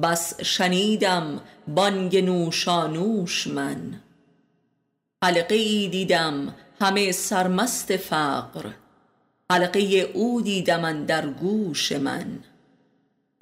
بس 0.02 0.40
شنیدم 0.40 1.40
بانگ 1.68 2.16
نوشانوش 2.16 3.46
من. 3.46 4.00
حلقه 5.24 5.54
ای 5.54 5.88
دیدم 5.88 6.54
همه 6.80 7.12
سرمست 7.12 7.96
فقر 7.96 8.70
حلقه 9.50 9.80
او 10.14 10.42
دیدم 10.42 11.06
در 11.06 11.26
گوش 11.26 11.92
من. 11.92 12.38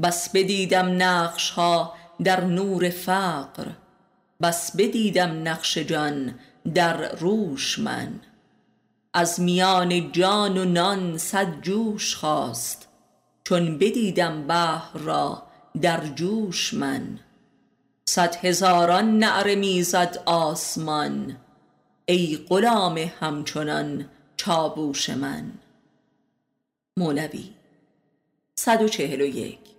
بس 0.03 0.29
بدیدم 0.29 1.03
نقش 1.03 1.51
ها 1.51 1.95
در 2.25 2.45
نور 2.45 2.91
فقر 2.91 3.67
بس 4.43 4.77
بدیدم 4.77 5.49
نقش 5.49 5.79
جان 5.79 6.39
در 6.75 7.17
روش 7.17 7.79
من. 7.79 8.21
از 9.15 9.41
میان 9.41 10.13
جان 10.13 10.59
و 10.59 10.65
نان 10.65 11.19
صد 11.19 11.61
جوش 11.61 12.17
خواست 12.17 12.89
چون 13.45 13.79
بدیدم 13.79 14.47
بحر 14.47 14.99
را 14.99 15.50
در 15.83 16.07
جوش 16.07 16.75
من. 16.75 17.19
صد 18.05 18.37
هزاران 18.37 19.19
نعره 19.19 19.55
می‌زد 19.55 20.23
آسمان. 20.27 21.37
ای 22.07 22.47
غلام 22.49 22.99
همچنان 22.99 24.09
چابوش 24.37 25.11
من. 25.11 25.53
مولوی 26.97 27.51
141 28.55 29.70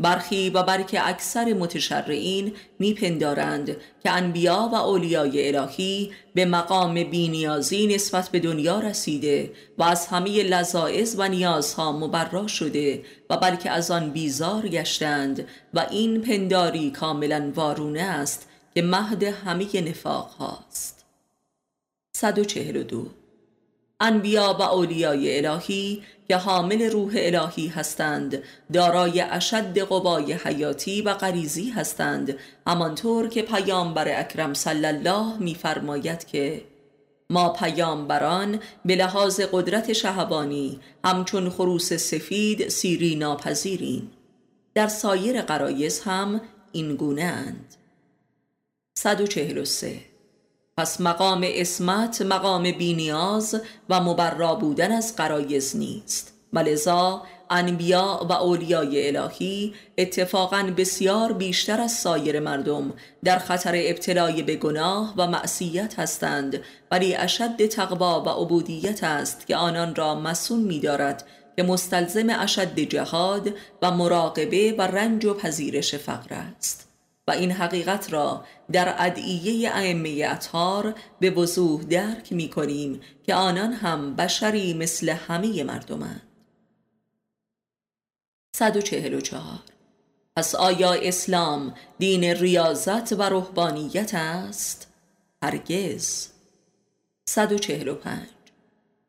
برخی 0.00 0.50
و 0.50 0.62
برکه 0.62 1.08
اکثر 1.08 1.52
متشرعین 1.52 2.52
میپندارند 2.78 3.76
که 4.02 4.10
انبیا 4.10 4.68
و 4.72 4.74
اولیای 4.74 5.56
الهی 5.56 6.12
به 6.34 6.44
مقام 6.44 7.04
بینیازی 7.04 7.86
نسبت 7.86 8.28
به 8.28 8.38
دنیا 8.38 8.80
رسیده 8.80 9.52
و 9.78 9.82
از 9.82 10.06
همه 10.06 10.42
لذائز 10.42 11.14
و 11.18 11.28
نیازها 11.28 11.92
مبرا 11.92 12.46
شده 12.46 13.02
و 13.30 13.36
بلکه 13.36 13.70
از 13.70 13.90
آن 13.90 14.10
بیزار 14.10 14.68
گشتند 14.68 15.48
و 15.74 15.86
این 15.90 16.20
پنداری 16.20 16.90
کاملا 16.90 17.52
وارونه 17.54 18.02
است 18.02 18.48
که 18.74 18.82
مهد 18.82 19.22
همه 19.22 19.80
نفاق 19.80 20.30
هاست 20.30 21.04
142 22.16 23.19
انبیا 24.00 24.56
و 24.58 24.62
اولیای 24.62 25.46
الهی 25.46 26.02
که 26.28 26.36
حامل 26.36 26.82
روح 26.82 27.12
الهی 27.16 27.68
هستند 27.68 28.42
دارای 28.72 29.20
اشد 29.20 29.78
قبای 29.78 30.32
حیاتی 30.32 31.02
و 31.02 31.14
غریزی 31.14 31.70
هستند 31.70 32.38
همانطور 32.66 33.28
که 33.28 33.42
پیامبر 33.42 34.20
اکرم 34.20 34.54
صلی 34.54 34.86
الله 34.86 35.38
میفرماید 35.38 36.24
که 36.24 36.62
ما 37.30 37.48
پیامبران 37.48 38.60
به 38.84 38.96
لحاظ 38.96 39.40
قدرت 39.52 39.92
شهبانی 39.92 40.80
همچون 41.04 41.50
خروس 41.50 41.92
سفید 41.92 42.68
سیری 42.68 43.16
ناپذیریم. 43.16 44.10
در 44.74 44.88
سایر 44.88 45.42
قرایز 45.42 46.00
هم 46.00 46.40
این 46.72 46.96
گونه 46.96 47.22
اند. 47.22 47.74
143 48.94 50.09
پس 50.80 51.00
مقام 51.00 51.40
اسمت 51.44 52.22
مقام 52.22 52.62
بینیاز 52.62 53.60
و 53.88 54.00
مبرا 54.00 54.54
بودن 54.54 54.92
از 54.92 55.16
قرایز 55.16 55.76
نیست. 55.76 56.34
ولذا 56.52 57.22
انبیا 57.50 58.26
و 58.30 58.32
اولیای 58.32 59.16
الهی 59.16 59.74
اتفاقا 59.98 60.72
بسیار 60.76 61.32
بیشتر 61.32 61.80
از 61.80 61.92
سایر 61.92 62.40
مردم 62.40 62.92
در 63.24 63.38
خطر 63.38 63.72
ابتلای 63.74 64.42
به 64.42 64.56
گناه 64.56 65.14
و 65.16 65.26
معصیت 65.26 65.98
هستند 65.98 66.60
ولی 66.90 67.14
اشد 67.14 67.66
تقوا 67.66 68.22
و 68.22 68.28
عبودیت 68.28 69.04
است 69.04 69.46
که 69.46 69.56
آنان 69.56 69.94
را 69.94 70.14
مسون 70.14 70.60
می 70.60 70.80
دارد 70.80 71.26
که 71.56 71.62
مستلزم 71.62 72.26
اشد 72.30 72.78
جهاد 72.78 73.54
و 73.82 73.90
مراقبه 73.90 74.74
و 74.78 74.82
رنج 74.82 75.24
و 75.24 75.34
پذیرش 75.34 75.94
فقر 75.94 76.34
است. 76.34 76.89
و 77.28 77.30
این 77.30 77.52
حقیقت 77.52 78.12
را 78.12 78.44
در 78.72 78.94
ادعیه 78.98 79.70
ائمه 79.74 80.26
اطهار 80.28 80.94
به 81.20 81.30
وضوح 81.30 81.82
درک 81.82 82.32
می 82.32 82.50
کنیم 82.50 83.00
که 83.22 83.34
آنان 83.34 83.72
هم 83.72 84.16
بشری 84.16 84.74
مثل 84.74 85.08
همه 85.08 85.62
مردمند 85.64 86.22
144 88.56 89.60
پس 90.36 90.54
آیا 90.54 90.92
اسلام 90.92 91.74
دین 91.98 92.24
ریاضت 92.24 93.12
و 93.12 93.22
روحانیت 93.22 94.14
است؟ 94.14 94.92
هرگز. 95.42 96.28
145 97.28 98.28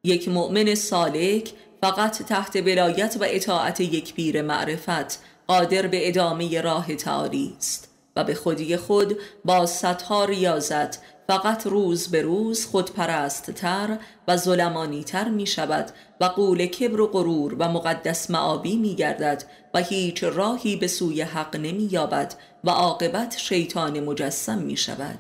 یک 0.03 0.27
مؤمن 0.27 0.75
سالک 0.75 1.53
فقط 1.82 2.24
تحت 2.24 2.56
ولایت 2.56 3.18
و 3.20 3.24
اطاعت 3.27 3.82
یک 3.82 4.13
پیر 4.13 4.41
معرفت 4.41 5.24
قادر 5.48 5.88
به 5.88 6.08
ادامه 6.08 6.62
راه 6.62 6.96
تعالی 6.96 7.53
است. 7.58 7.90
و 8.15 8.24
به 8.24 8.36
خودی 8.36 8.77
خود 8.77 9.18
با 9.46 9.65
صدها 9.65 10.25
ریاضت 10.25 11.00
فقط 11.27 11.68
روز 11.68 12.08
به 12.08 12.22
روز 12.22 12.65
خودپرست 12.65 13.51
تر 13.51 13.98
و 14.27 14.38
ظلمانی 14.38 15.03
تر 15.03 15.29
می 15.29 15.48
شود 15.48 15.92
و 16.22 16.25
قول 16.25 16.66
کبر 16.66 17.01
و 17.01 17.07
غرور 17.07 17.55
و 17.59 17.70
مقدس 17.72 18.31
معابی 18.31 18.77
می 18.77 18.96
گردد 18.96 19.44
و 19.74 19.79
هیچ 19.79 20.24
راهی 20.24 20.75
به 20.75 20.88
سوی 20.88 21.22
حق 21.22 21.55
نمی 21.55 21.90
یابد 21.92 22.33
و 22.64 22.70
عاقبت 22.70 23.38
شیطان 23.38 24.00
مجسم 24.00 24.57
می 24.57 24.77
شود 24.77 25.20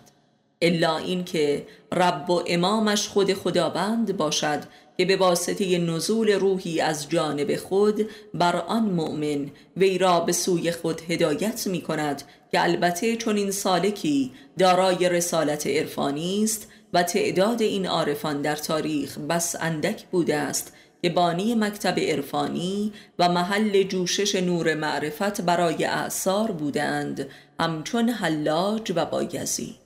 الا 0.61 0.97
اینکه 0.97 1.67
رب 1.91 2.29
و 2.29 2.43
امامش 2.47 3.07
خود 3.07 3.33
خداوند 3.33 4.17
باشد 4.17 4.59
که 5.01 5.05
به 5.05 5.15
واسطه 5.15 5.77
نزول 5.77 6.31
روحی 6.31 6.81
از 6.81 7.09
جانب 7.09 7.55
خود 7.55 8.09
بر 8.33 8.55
آن 8.55 8.83
مؤمن 8.83 9.51
وی 9.77 9.97
را 9.97 10.19
به 10.19 10.31
سوی 10.31 10.71
خود 10.71 11.01
هدایت 11.09 11.67
می 11.67 11.81
کند 11.81 12.23
که 12.51 12.63
البته 12.63 13.15
چون 13.15 13.37
این 13.37 13.51
سالکی 13.51 14.31
دارای 14.57 15.09
رسالت 15.09 15.67
عرفانی 15.67 16.43
است 16.43 16.67
و 16.93 17.03
تعداد 17.03 17.61
این 17.61 17.87
عارفان 17.87 18.41
در 18.41 18.55
تاریخ 18.55 19.17
بس 19.17 19.55
اندک 19.59 20.05
بوده 20.05 20.35
است 20.35 20.73
که 21.01 21.09
بانی 21.09 21.55
مکتب 21.55 21.99
عرفانی 21.99 22.93
و 23.19 23.29
محل 23.29 23.83
جوشش 23.83 24.35
نور 24.35 24.73
معرفت 24.73 25.41
برای 25.41 25.85
اعثار 25.85 26.51
بودند 26.51 27.27
همچون 27.59 28.09
حلاج 28.09 28.93
و 28.95 29.05
بایزید. 29.05 29.81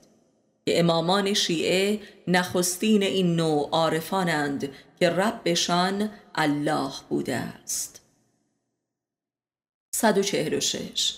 که 0.66 0.80
امامان 0.80 1.34
شیعه 1.34 2.00
نخستین 2.28 3.02
این 3.02 3.36
نوع 3.36 3.68
عارفانند 3.72 4.68
که 5.00 5.10
ربشان 5.10 6.10
الله 6.34 6.92
بوده 7.08 7.36
است. 7.36 8.00
146 9.94 11.14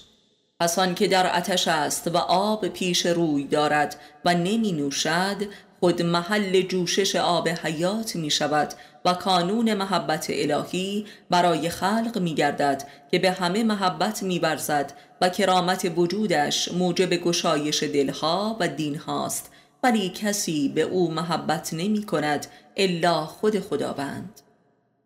پس 0.61 0.79
که 0.79 1.09
در 1.09 1.37
آتش 1.37 1.69
است 1.69 2.09
و 2.09 2.17
آب 2.17 2.69
پیش 2.69 3.07
روی 3.07 3.45
دارد 3.45 3.97
و 4.25 4.35
نمی 4.35 4.73
نوشد 4.73 5.37
خود 5.81 6.03
محل 6.03 6.62
جوشش 6.62 7.17
آب 7.17 7.49
حیات 7.49 8.17
می 8.17 8.31
شود 8.31 8.75
و 9.05 9.14
کانون 9.14 9.75
محبت 9.75 10.27
الهی 10.31 11.07
برای 11.31 11.69
خلق 11.69 12.19
می 12.21 12.35
گردد 12.35 12.85
که 13.11 13.19
به 13.19 13.31
همه 13.31 13.64
محبت 13.64 14.23
می 14.23 14.38
برزد 14.38 14.93
و 15.21 15.29
کرامت 15.29 15.93
وجودش 15.97 16.73
موجب 16.73 17.17
گشایش 17.17 17.83
دلها 17.83 18.57
و 18.61 18.69
دین 18.69 18.97
هاست 18.97 19.51
ولی 19.83 20.09
کسی 20.09 20.69
به 20.69 20.81
او 20.81 21.11
محبت 21.11 21.75
نمی 21.75 22.07
کند 22.07 22.47
الا 22.77 23.27
خود 23.27 23.61
خداوند. 23.61 24.41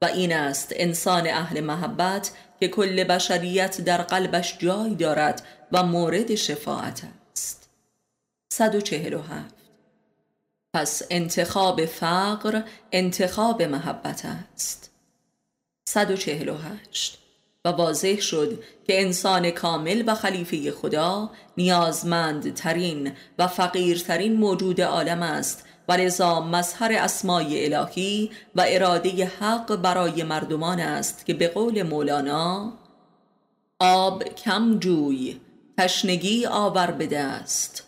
و 0.02 0.04
این 0.04 0.32
است 0.32 0.72
انسان 0.76 1.26
اهل 1.26 1.60
محبت 1.60 2.30
که 2.60 2.68
کل 2.68 3.04
بشریت 3.04 3.80
در 3.80 4.02
قلبش 4.02 4.58
جای 4.58 4.94
دارد 4.94 5.42
و 5.72 5.82
مورد 5.82 6.34
شفاعت 6.34 7.02
است. 7.32 7.70
147 8.52 9.54
پس 10.74 11.02
انتخاب 11.10 11.86
فقر 11.86 12.62
انتخاب 12.92 13.62
محبت 13.62 14.24
است. 14.24 14.90
148 15.88 17.21
و 17.64 17.68
واضح 17.68 18.20
شد 18.20 18.62
که 18.86 19.00
انسان 19.00 19.50
کامل 19.50 20.04
و 20.06 20.14
خلیفه 20.14 20.70
خدا 20.70 21.30
نیازمند 21.56 22.54
ترین 22.54 23.12
و 23.38 23.46
فقیرترین 23.46 24.36
موجود 24.36 24.80
عالم 24.80 25.22
است 25.22 25.64
و 25.88 25.92
لذا 25.92 26.40
مظهر 26.40 26.92
اسمای 26.92 27.74
الهی 27.74 28.30
و 28.56 28.64
اراده 28.68 29.26
حق 29.26 29.76
برای 29.76 30.22
مردمان 30.22 30.80
است 30.80 31.26
که 31.26 31.34
به 31.34 31.48
قول 31.48 31.82
مولانا 31.82 32.72
آب 33.78 34.24
کم 34.24 34.78
جوی 34.78 35.40
تشنگی 35.78 36.46
آور 36.46 36.90
به 36.90 37.06
دست 37.06 37.84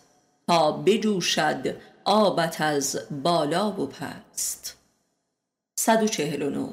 تا 0.47 0.71
بجوشد 0.71 1.75
آبت 2.05 2.61
از 2.61 2.99
بالا 3.23 3.71
و 3.71 3.87
پست. 3.87 4.77
149 5.79 6.69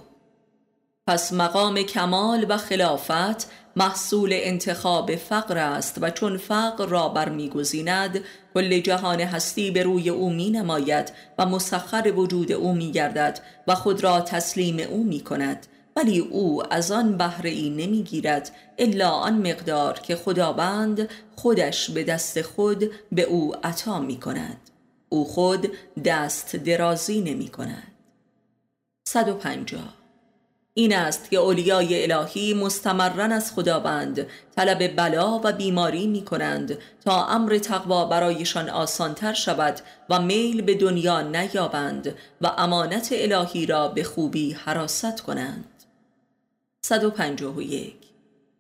پس 1.07 1.33
مقام 1.33 1.83
کمال 1.83 2.47
و 2.49 2.57
خلافت 2.57 3.51
محصول 3.77 4.31
انتخاب 4.33 5.17
فقر 5.17 5.59
است 5.59 5.99
و 6.01 6.11
چون 6.11 6.37
فقر 6.37 6.87
را 6.87 7.09
برمیگزیند 7.09 8.21
کل 8.55 8.81
جهان 8.81 9.21
هستی 9.21 9.71
به 9.71 9.83
روی 9.83 10.09
او 10.09 10.31
می 10.31 10.51
نماید 10.51 11.13
و 11.39 11.47
مسخر 11.47 12.13
وجود 12.17 12.53
او 12.53 12.75
می 12.75 12.93
گردد 12.93 13.41
و 13.69 13.75
خود 13.75 14.05
را 14.05 14.21
تسلیم 14.21 14.79
او 14.81 15.05
می 15.05 15.21
کند 15.21 15.67
ولی 15.97 16.19
او 16.19 16.75
از 16.75 16.93
آن 16.93 17.17
بهره 17.17 17.51
ای 17.51 17.71
نمی 17.71 18.03
گیرد 18.03 18.51
الا 18.79 19.11
آن 19.11 19.51
مقدار 19.51 19.99
که 19.99 20.17
خداوند 20.17 21.09
خودش 21.37 21.91
به 21.91 22.05
دست 22.05 22.43
خود 22.43 22.91
به 23.13 23.23
او 23.23 23.55
عطا 23.65 24.01
می 24.01 24.21
کند 24.21 24.71
او 25.09 25.25
خود 25.25 25.73
دست 26.05 26.57
درازی 26.57 27.21
نمی 27.21 27.49
کند 27.49 27.93
150 29.09 30.02
این 30.75 30.95
است 30.95 31.31
که 31.31 31.37
اولیای 31.37 32.13
الهی 32.13 32.55
مستمرن 32.55 33.33
از 33.33 33.53
خداوند 33.53 34.27
طلب 34.57 34.97
بلا 34.97 35.41
و 35.45 35.53
بیماری 35.53 36.07
می 36.07 36.25
کنند 36.25 36.79
تا 37.05 37.27
امر 37.27 37.59
تقوا 37.59 38.05
برایشان 38.05 38.71
آسانتر 38.71 39.33
شود 39.33 39.81
و 40.11 40.23
میل 40.23 40.63
به 40.63 40.75
دنیا 40.75 41.21
نیابند 41.21 42.15
و 42.41 42.47
امانت 42.47 43.09
الهی 43.13 43.67
را 43.67 43.89
به 43.89 44.05
خوبی 44.05 44.53
حراست 44.53 45.21
کنند. 45.21 45.85
151 46.85 47.95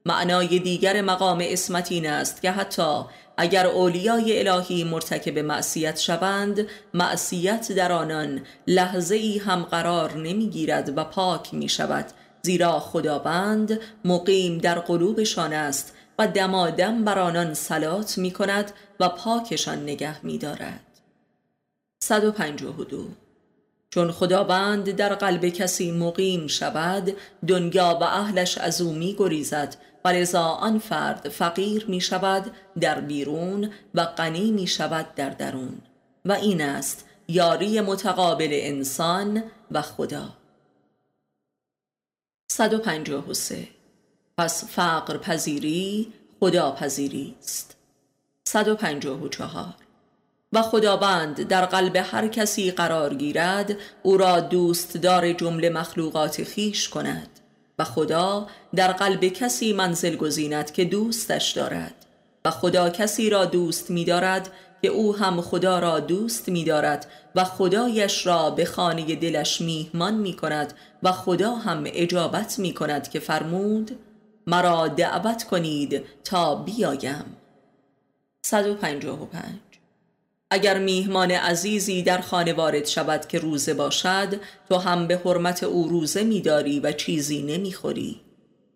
معنای 0.06 0.58
دیگر 0.58 1.00
مقام 1.00 1.38
اسمت 1.42 1.92
این 1.92 2.06
است 2.06 2.42
که 2.42 2.50
حتی 2.50 3.04
اگر 3.36 3.66
اولیای 3.66 4.48
الهی 4.48 4.84
مرتکب 4.84 5.38
معصیت 5.38 5.98
شوند 5.98 6.66
معصیت 6.94 7.72
در 7.72 7.92
آنان 7.92 8.42
لحظه 8.66 9.14
ای 9.14 9.38
هم 9.38 9.62
قرار 9.62 10.16
نمی‌گیرد 10.16 10.98
و 10.98 11.04
پاک 11.04 11.54
می 11.54 11.68
شود 11.68 12.06
زیرا 12.42 12.80
خداوند 12.80 13.80
مقیم 14.04 14.58
در 14.58 14.78
قلوبشان 14.78 15.52
است 15.52 15.94
و 16.18 16.28
دمادم 16.28 17.04
بر 17.04 17.18
آنان 17.18 17.54
سلات 17.54 18.18
می 18.18 18.30
کند 18.30 18.72
و 19.00 19.08
پاکشان 19.08 19.82
نگه 19.82 20.26
می 20.26 20.38
دارد 20.38 20.80
152 22.02 23.08
چون 23.90 24.12
خداوند 24.12 24.90
در 24.90 25.14
قلب 25.14 25.48
کسی 25.48 25.92
مقیم 25.92 26.46
شود 26.46 27.16
دنیا 27.48 27.98
و 28.00 28.04
اهلش 28.04 28.58
از 28.58 28.80
او 28.80 28.92
می 28.92 29.14
گریزد 29.18 29.76
و 30.04 30.08
لذا 30.08 30.42
آن 30.42 30.78
فرد 30.78 31.28
فقیر 31.28 31.86
می 31.88 32.00
شود 32.00 32.52
در 32.80 33.00
بیرون 33.00 33.70
و 33.94 34.04
غنی 34.04 34.50
می 34.50 34.66
شود 34.66 35.14
در 35.14 35.30
درون. 35.30 35.78
و 36.24 36.32
این 36.32 36.62
است 36.62 37.04
یاری 37.28 37.80
متقابل 37.80 38.48
انسان 38.52 39.42
و 39.70 39.82
خدا. 39.82 40.28
153 42.50 43.68
پس 44.38 44.64
فقر 44.64 45.16
پذیری 45.16 46.12
خدا 46.40 46.72
پذیری 46.72 47.36
است. 47.40 47.76
154 48.44 49.74
و 50.52 50.62
خداوند 50.62 51.42
در 51.48 51.66
قلب 51.66 51.96
هر 51.96 52.28
کسی 52.28 52.70
قرار 52.70 53.14
گیرد 53.14 53.76
او 54.02 54.16
را 54.16 54.40
دوست 54.40 54.96
دار 54.96 55.32
جمله 55.32 55.70
مخلوقات 55.70 56.44
خیش 56.44 56.88
کند. 56.88 57.31
و 57.78 57.84
خدا 57.84 58.46
در 58.74 58.92
قلب 58.92 59.24
کسی 59.24 59.72
منزل 59.72 60.16
گزیند 60.16 60.72
که 60.72 60.84
دوستش 60.84 61.50
دارد. 61.52 61.94
و 62.44 62.50
خدا 62.50 62.90
کسی 62.90 63.30
را 63.30 63.44
دوست 63.44 63.90
می 63.90 64.04
دارد 64.04 64.50
که 64.82 64.88
او 64.88 65.16
هم 65.16 65.40
خدا 65.40 65.78
را 65.78 66.00
دوست 66.00 66.48
می 66.48 66.64
دارد 66.64 67.06
و 67.34 67.44
خدایش 67.44 68.26
را 68.26 68.50
به 68.50 68.64
خانه 68.64 69.14
دلش 69.14 69.60
میهمان 69.60 70.14
می 70.14 70.36
کند 70.36 70.74
و 71.02 71.12
خدا 71.12 71.54
هم 71.54 71.84
اجابت 71.86 72.58
می 72.58 72.74
کند 72.74 73.10
که 73.10 73.20
فرمود 73.20 73.98
مرا 74.46 74.88
دعوت 74.88 75.44
کنید 75.44 76.02
تا 76.24 76.54
بیایم. 76.54 77.24
155 78.46 79.71
اگر 80.52 80.78
میهمان 80.78 81.30
عزیزی 81.30 82.02
در 82.02 82.20
خانه 82.20 82.52
وارد 82.52 82.86
شود 82.86 83.26
که 83.26 83.38
روزه 83.38 83.74
باشد 83.74 84.40
تو 84.68 84.76
هم 84.76 85.06
به 85.06 85.20
حرمت 85.24 85.62
او 85.62 85.88
روزه 85.88 86.22
میداری 86.22 86.80
و 86.80 86.92
چیزی 86.92 87.42
نمی‌خوری. 87.42 88.20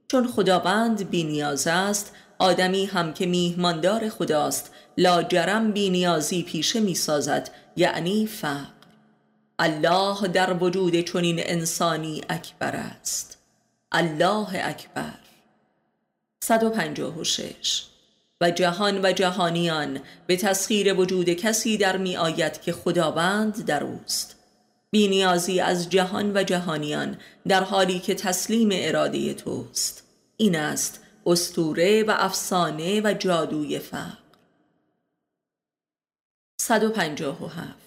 چون 0.08 0.28
خداوند 0.28 1.10
بینیاز 1.10 1.66
است 1.66 2.12
آدمی 2.38 2.84
هم 2.84 3.14
که 3.14 3.26
میهماندار 3.26 4.08
خداست 4.08 4.70
لاجرم 4.98 5.72
بینیازی 5.72 6.42
پیشه 6.42 6.80
می‌سازد 6.80 7.50
یعنی 7.76 8.26
فقر. 8.26 8.66
الله 9.58 10.28
در 10.28 10.52
وجود 10.52 11.00
چنین 11.00 11.40
انسانی 11.42 12.20
اکبر 12.28 12.76
است. 12.76 13.38
الله 13.92 14.48
اکبر. 14.64 15.18
156 16.40 17.95
و 18.40 18.50
جهان 18.50 19.00
و 19.02 19.12
جهانیان 19.12 20.00
به 20.26 20.36
تسخیر 20.36 20.94
وجود 20.94 21.30
کسی 21.30 21.76
در 21.76 21.96
می 21.96 22.16
آید 22.16 22.60
که 22.60 22.72
خداوند 22.72 23.64
در 23.64 23.84
اوست. 23.84 24.36
بینیازی 24.90 25.60
از 25.60 25.90
جهان 25.90 26.36
و 26.36 26.42
جهانیان 26.42 27.18
در 27.48 27.64
حالی 27.64 27.98
که 27.98 28.14
تسلیم 28.14 28.68
اراده 28.72 29.34
توست. 29.34 30.02
این 30.36 30.56
است 30.56 31.00
استوره 31.26 32.02
و 32.02 32.14
افسانه 32.18 33.00
و 33.00 33.14
جادوی 33.18 33.78
فقر. 33.78 34.26
157 36.60 37.86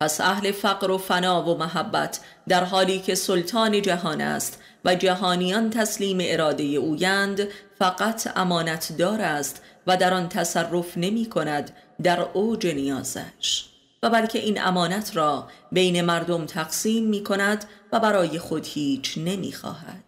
پس 0.00 0.20
اهل 0.20 0.52
فقر 0.52 0.90
و 0.90 0.98
فنا 0.98 1.42
و 1.42 1.58
محبت 1.58 2.20
در 2.48 2.64
حالی 2.64 2.98
که 2.98 3.14
سلطان 3.14 3.82
جهان 3.82 4.20
است 4.20 4.62
و 4.84 4.94
جهانیان 4.94 5.70
تسلیم 5.70 6.18
اراده 6.20 6.64
اویند 6.64 7.48
فقط 7.78 8.36
امانت 8.36 8.96
دار 8.98 9.20
است 9.20 9.62
و 9.86 9.96
در 9.96 10.14
آن 10.14 10.28
تصرف 10.28 10.96
نمی 10.96 11.26
کند 11.26 11.76
در 12.02 12.20
اوج 12.20 12.66
نیازش. 12.66 13.64
و 14.02 14.10
بلکه 14.10 14.38
این 14.38 14.62
امانت 14.62 15.16
را 15.16 15.48
بین 15.72 16.00
مردم 16.00 16.46
تقسیم 16.46 17.04
می 17.04 17.24
کند 17.24 17.64
و 17.92 18.00
برای 18.00 18.38
خود 18.38 18.66
هیچ 18.66 19.18
نمی 19.18 19.52
خواهد. 19.52 20.04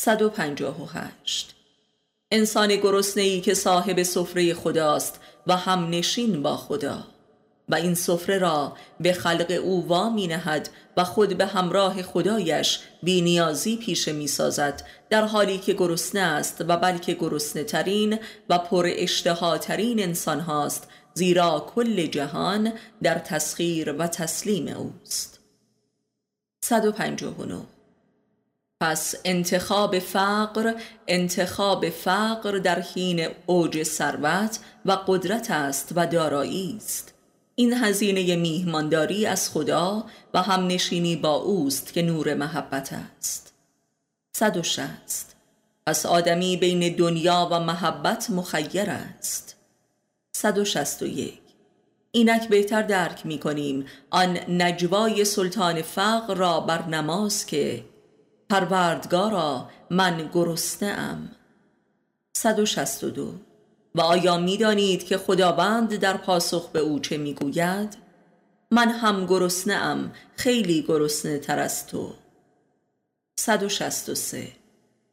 158 0.00 1.54
انسان 2.30 2.76
گرسنه‌ای 2.76 3.40
که 3.40 3.54
صاحب 3.54 4.02
سفره 4.02 4.54
خداست 4.54 5.20
و 5.46 5.56
هم 5.56 5.90
نشین 5.90 6.42
با 6.42 6.56
خدا. 6.56 7.06
و 7.70 7.74
این 7.74 7.94
سفره 7.94 8.38
را 8.38 8.76
به 9.00 9.12
خلق 9.12 9.60
او 9.64 9.86
وا 9.88 10.10
می 10.10 10.26
نهد 10.26 10.68
و 10.96 11.04
خود 11.04 11.38
به 11.38 11.46
همراه 11.46 12.02
خدایش 12.02 12.80
بینیازی 13.02 13.76
پیشه 13.76 14.12
می 14.12 14.26
سازد 14.26 14.82
در 15.10 15.24
حالی 15.24 15.58
که 15.58 15.72
گرسنه 15.72 16.20
است 16.20 16.64
و 16.68 16.76
بلکه 16.76 17.14
گرسنه 17.14 17.64
ترین 17.64 18.18
و 18.48 18.58
پر 18.58 18.86
اشتها 18.90 19.58
ترین 19.58 20.02
انسان 20.02 20.40
هاست 20.40 20.88
زیرا 21.14 21.66
کل 21.74 22.06
جهان 22.06 22.72
در 23.02 23.18
تسخیر 23.18 23.92
و 23.92 24.06
تسلیم 24.06 24.68
اوست. 24.68 25.40
159 26.64 27.62
پس 28.80 29.14
انتخاب 29.24 29.98
فقر 29.98 30.74
انتخاب 31.08 31.90
فقر 31.90 32.58
در 32.58 32.80
حین 32.80 33.28
اوج 33.46 33.82
ثروت 33.82 34.58
و 34.84 34.92
قدرت 35.06 35.50
است 35.50 35.92
و 35.96 36.06
دارایی 36.06 36.74
است. 36.76 37.09
این 37.60 37.72
هزینه 37.72 38.36
میهمانداری 38.36 39.26
از 39.26 39.50
خدا 39.50 40.04
و 40.34 40.42
هم 40.42 40.66
نشینی 40.66 41.16
با 41.16 41.34
اوست 41.34 41.92
که 41.92 42.02
نور 42.02 42.34
محبت 42.34 42.92
است. 42.92 43.52
160 44.32 45.34
پس 45.86 46.06
آدمی 46.06 46.56
بین 46.56 46.96
دنیا 46.96 47.48
و 47.52 47.60
محبت 47.60 48.30
مخیر 48.30 48.90
است. 48.90 49.56
161 50.32 51.40
اینک 52.12 52.48
بهتر 52.48 52.82
درک 52.82 53.26
می 53.26 53.38
کنیم 53.38 53.86
آن 54.10 54.38
نجوای 54.48 55.24
سلطان 55.24 55.82
فقر 55.82 56.34
را 56.34 56.60
بر 56.60 56.86
نماز 56.86 57.46
که 57.46 57.84
پروردگارا 58.50 59.68
من 59.90 60.30
گرسنه 60.34 60.88
ام 60.88 61.30
162 62.32 63.49
و 63.94 64.00
آیا 64.00 64.38
می 64.38 64.56
دانید 64.56 65.04
که 65.04 65.18
خداوند 65.18 65.96
در 65.96 66.16
پاسخ 66.16 66.68
به 66.68 66.78
او 66.78 66.98
چه 66.98 67.16
می 67.16 67.34
گوید؟ 67.34 67.96
من 68.70 68.88
هم 68.88 69.26
گرسنه 69.26 69.74
ام 69.74 70.12
خیلی 70.36 70.82
گرسنه 70.82 71.38
تر 71.38 71.58
از 71.58 71.86
تو. 71.86 72.14
163 73.40 74.48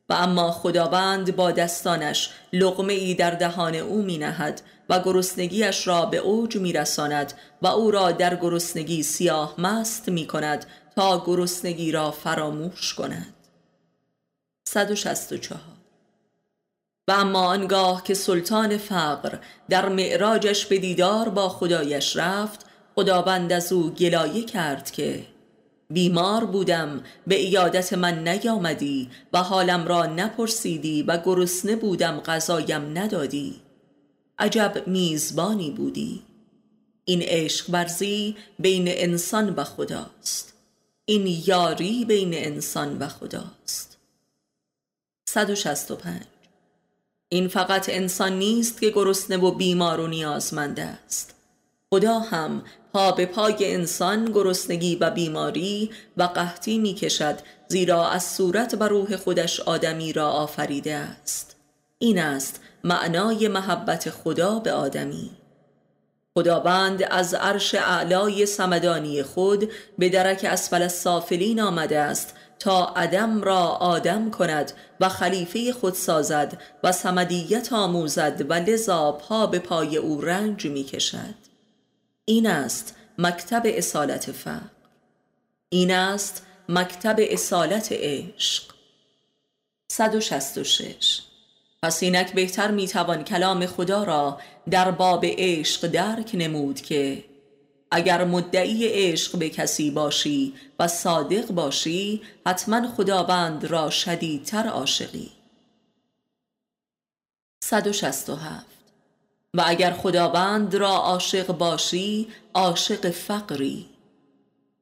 و 0.10 0.14
اما 0.14 0.52
خداوند 0.52 1.36
با 1.36 1.52
دستانش 1.52 2.30
لغمه 2.54 2.94
ای 2.94 3.14
در 3.16 3.32
دهان 3.32 3.76
او 3.76 4.02
می 4.02 4.18
نهد 4.18 4.62
و 4.90 5.00
گرسنگیش 5.00 5.88
را 5.88 6.06
به 6.06 6.18
اوج 6.18 6.58
می 6.58 6.74
رساند 6.74 7.34
و 7.62 7.68
او 7.68 7.92
را 7.92 8.12
در 8.12 8.36
گرسنگی 8.36 9.04
سیاه 9.04 9.56
مست 9.58 10.10
می 10.10 10.28
کند 10.28 10.66
تا 10.96 11.24
گرسنگی 11.26 11.92
را 11.92 12.12
فراموش 12.12 12.94
کند. 12.94 13.34
164 14.68 15.77
و 17.08 17.12
اما 17.12 17.40
آنگاه 17.40 18.04
که 18.04 18.14
سلطان 18.14 18.78
فقر 18.78 19.40
در 19.70 19.90
معراجش 19.90 20.66
به 20.66 20.78
دیدار 20.78 21.30
با 21.30 21.50
خدایش 21.50 22.16
رفت 22.18 22.66
خداوند 22.96 23.54
از 23.54 23.74
او 23.74 23.90
گلایه 23.90 24.44
کرد 24.44 24.92
که 24.92 25.26
بیمار 25.90 26.46
بودم 26.46 27.04
به 27.28 27.36
ایادت 27.36 27.94
من 27.94 28.28
نیامدی 28.28 29.10
و 29.34 29.44
حالم 29.44 29.88
را 29.88 30.06
نپرسیدی 30.06 31.04
و 31.04 31.18
گرسنه 31.18 31.76
بودم 31.76 32.20
غذایم 32.20 32.98
ندادی. 32.98 33.62
عجب 34.40 34.84
میزبانی 34.88 35.72
بودی. 35.72 36.22
این 37.06 37.22
عشق 37.22 37.70
ورزی 37.70 38.36
بین 38.60 38.86
انسان 38.88 39.50
و 39.50 39.64
خداست. 39.64 40.54
این 41.06 41.42
یاری 41.46 42.06
بین 42.06 42.32
انسان 42.34 42.98
و 42.98 43.08
خداست. 43.08 43.98
165 45.30 46.37
این 47.30 47.48
فقط 47.48 47.90
انسان 47.90 48.34
نیست 48.34 48.82
که 48.82 48.90
گرسنه 48.90 49.38
و 49.38 49.52
بیمار 49.52 50.00
و 50.00 50.08
نیازمند 50.08 50.80
است. 50.80 51.36
خدا 51.90 52.20
هم 52.20 52.64
پا 52.94 53.12
به 53.12 53.26
پای 53.26 53.74
انسان 53.74 54.26
گرسنگی 54.26 54.96
و 54.96 55.12
بیماری 55.12 55.90
و 56.18 56.24
قحطی 56.24 56.78
می 56.78 56.94
کشد 56.94 57.40
زیرا 57.68 58.10
از 58.10 58.24
صورت 58.24 58.78
و 58.80 58.84
روح 58.84 59.16
خودش 59.16 59.60
آدمی 59.60 60.14
را 60.14 60.30
آفریده 60.30 60.96
است. 60.96 61.56
این 62.00 62.20
است 62.20 62.62
معنای 62.84 63.48
محبت 63.48 64.10
خدا 64.10 64.60
به 64.60 64.72
آدمی. 64.72 65.30
خداوند 66.38 67.04
از 67.04 67.34
عرش 67.34 67.76
اعلای 67.76 68.46
سمدانی 68.46 69.24
خود 69.24 69.72
به 69.98 70.10
درک 70.10 70.46
اسفل 70.50 70.82
السافلین 70.82 71.62
آمده 71.62 72.00
است 72.00 72.34
تا 72.60 72.86
عدم 72.86 73.42
را 73.42 73.68
آدم 73.68 74.32
کند 74.32 74.72
و 75.00 75.10
خلیفه 75.10 75.74
خود 75.74 75.94
سازد 75.94 76.62
و 76.84 76.92
سمدیت 76.92 77.74
آموزد 77.74 78.46
و 78.50 78.54
لذا 78.54 79.12
پا 79.12 79.48
به 79.48 79.60
پای 79.60 79.98
او 79.98 80.22
رنج 80.22 80.66
می 80.66 80.84
کشد 80.84 81.36
این 82.26 82.48
است 82.48 82.96
مکتب 83.18 83.62
اصالت 83.66 84.32
فقر 84.32 84.62
این 85.70 85.92
است 85.92 86.46
مکتب 86.70 87.16
اصالت 87.20 87.88
عشق. 87.92 88.64
166 89.92 91.22
پس 91.84 92.04
اینک 92.04 92.34
بهتر 92.34 92.72
می‌توان 92.72 93.24
کلام 93.24 93.66
خدا 93.66 94.04
را 94.04 94.40
در 94.70 94.92
باب 94.92 95.26
عشق 95.26 95.88
درک 95.88 96.32
نمود 96.34 96.82
که 96.82 97.24
اگر 97.92 98.26
مدعی 98.26 98.88
عشق 98.88 99.38
به 99.38 99.50
کسی 99.50 99.92
باشی 99.92 100.54
و 100.80 100.88
صادق 100.88 101.48
باشی 101.48 102.22
حتما 102.46 102.88
خداوند 102.88 103.66
را 103.66 103.90
شدیدتر 103.90 104.68
عاشقی. 104.68 105.32
167 107.64 108.66
و 109.54 109.64
اگر 109.66 109.94
خداوند 109.94 110.76
را 110.76 110.90
عاشق 110.90 111.48
باشی 111.48 112.28
عاشق 112.54 113.10
فقری. 113.10 113.86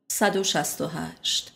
168 0.08 1.52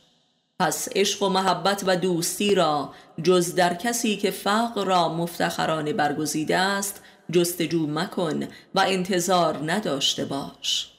پس 0.60 0.88
عشق 0.96 1.24
و 1.24 1.30
محبت 1.30 1.84
و 1.88 1.96
دوستی 1.96 2.56
را 2.56 2.94
جز 3.24 3.56
در 3.56 3.74
کسی 3.74 4.18
که 4.18 4.32
فقر 4.32 4.86
را 4.86 5.10
مفتخرانه 5.10 5.94
برگزیده 5.94 6.58
است 6.58 7.02
جستجو 7.32 7.88
مکن 7.88 8.44
و 8.76 8.80
انتظار 8.88 9.72
نداشته 9.72 10.26
باش. 10.26 10.99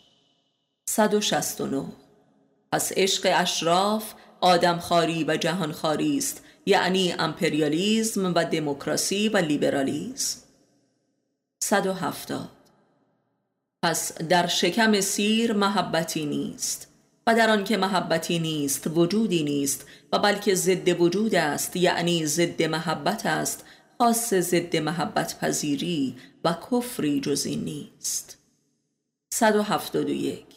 169 0.90 1.84
پس 2.72 2.92
عشق 2.92 3.28
اشراف 3.34 4.14
آدمخواری 4.40 5.24
و 5.24 5.36
جهانخواری 5.36 6.18
است 6.18 6.44
یعنی 6.66 7.12
امپریالیزم 7.18 8.34
و 8.34 8.44
دموکراسی 8.44 9.28
و 9.28 9.36
لیبرالیزم. 9.36 10.40
170 11.62 12.48
پس 13.82 14.18
در 14.18 14.46
شکم 14.46 15.00
سیر 15.00 15.52
محبتی 15.52 16.26
نیست 16.26 16.88
و 17.26 17.34
در 17.34 17.50
آنکه 17.50 17.76
محبتی 17.76 18.38
نیست 18.38 18.86
وجودی 18.86 19.42
نیست 19.42 19.86
و 20.12 20.18
بلکه 20.18 20.54
ضد 20.54 21.00
وجود 21.00 21.34
است 21.34 21.76
یعنی 21.76 22.26
ضد 22.26 22.62
محبت 22.62 23.26
است 23.26 23.64
خاص 23.98 24.34
ضد 24.34 24.76
محبت 24.76 25.38
پذیری 25.38 26.16
و 26.44 26.56
کفری 26.70 27.20
جز 27.20 27.46
این 27.46 27.64
نیست. 27.64 28.38
171 29.32 30.49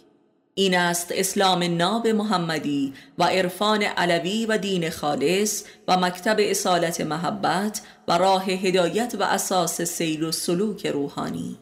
این 0.56 0.78
است 0.78 1.08
اسلام 1.12 1.78
ناب 1.78 2.08
محمدی 2.08 2.94
و 3.18 3.24
عرفان 3.24 3.84
علوی 3.84 4.46
و 4.46 4.58
دین 4.58 4.90
خالص 4.90 5.64
و 5.88 5.98
مکتب 5.98 6.36
اصالت 6.40 7.02
محبت 7.02 7.82
و 8.08 8.18
راه 8.18 8.46
هدایت 8.46 9.16
و 9.20 9.24
اساس 9.24 9.82
سیر 9.82 10.24
و 10.24 10.32
سلوک 10.32 10.88
روحانی. 10.88 11.58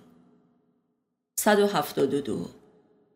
172 1.40 2.46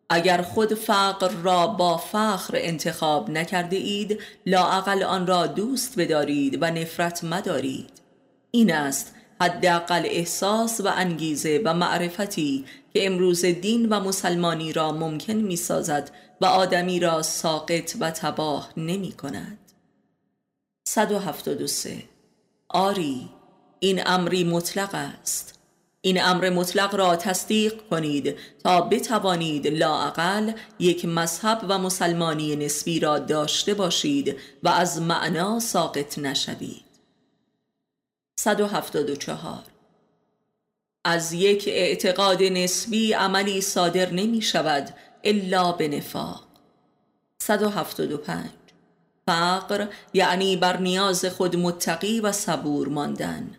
اگر 0.10 0.42
خود 0.42 0.74
فقر 0.74 1.30
را 1.44 1.68
با 1.68 1.98
فخر 1.98 2.54
انتخاب 2.56 3.30
نکرده 3.30 3.76
اید 3.76 4.20
لاعقل 4.46 5.04
آن 5.04 5.28
را 5.28 5.48
دوست 5.48 6.00
بدارید 6.00 6.58
و 6.62 6.66
نفرت 6.66 7.24
مدارید. 7.24 7.90
این 8.52 8.74
است 8.74 9.15
حداقل 9.42 10.02
احساس 10.06 10.82
و 10.82 10.88
انگیزه 10.88 11.62
و 11.66 11.74
معرفتی 11.74 12.66
که 12.94 13.06
امروز 13.06 13.46
دین 13.46 13.90
و 13.90 14.00
مسلمانی 14.00 14.74
را 14.74 14.92
ممکن 14.92 15.34
می 15.34 15.56
سازد 15.56 16.12
و 16.42 16.46
آدمی 16.46 17.00
را 17.00 17.22
ساقط 17.22 17.96
و 18.00 18.12
تباه 18.12 18.70
نمی 18.78 19.12
کند 19.12 19.58
173 20.88 22.04
آری 22.70 23.30
این 23.80 24.02
امری 24.06 24.44
مطلق 24.44 24.90
است. 24.96 25.60
این 26.02 26.24
امر 26.24 26.50
مطلق 26.50 26.96
را 26.96 27.16
تصدیق 27.16 27.74
کنید 27.90 28.36
تا 28.64 28.82
بتوانید 28.82 29.68
لاعقل 29.68 30.52
یک 30.80 31.06
مذهب 31.06 31.66
و 31.70 31.78
مسلمانی 31.78 32.56
نسبی 32.56 33.00
را 33.00 33.20
داشته 33.20 33.74
باشید 33.74 34.36
و 34.64 34.70
از 34.70 35.02
معنا 35.02 35.60
ساقط 35.60 36.20
نشوید. 36.20 36.85
174 38.46 39.64
از 41.04 41.34
یک 41.34 41.64
اعتقاد 41.68 42.44
نسبی 42.44 43.14
عملی 43.14 43.62
صادر 43.62 44.12
نمی 44.12 44.42
شود 44.42 44.90
الا 45.24 45.72
به 45.72 45.88
نفاق. 45.88 46.48
175 47.42 48.50
فقر 49.28 49.88
یعنی 50.14 50.56
بر 50.56 50.78
نیاز 50.78 51.26
خود 51.26 51.56
متقی 51.56 52.20
و 52.20 52.32
صبور 52.32 52.88
ماندن. 52.88 53.52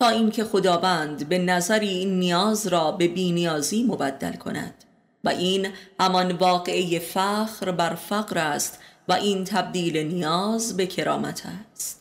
تا 0.00 0.08
اینکه 0.08 0.44
خداوند 0.44 1.28
به 1.28 1.38
نظری 1.38 1.88
این 1.88 2.18
نیاز 2.18 2.66
را 2.66 2.92
به 2.92 3.08
بینیازی 3.08 3.82
مبدل 3.82 4.32
کند. 4.32 4.84
و 5.24 5.28
این 5.28 5.68
همان 6.00 6.32
واقعه 6.32 6.98
فخر 6.98 7.70
بر 7.70 7.94
فقر 7.94 8.38
است 8.38 8.78
و 9.08 9.12
این 9.12 9.44
تبدیل 9.44 9.96
نیاز 9.96 10.76
به 10.76 10.86
کرامت 10.86 11.42
است. 11.46 11.97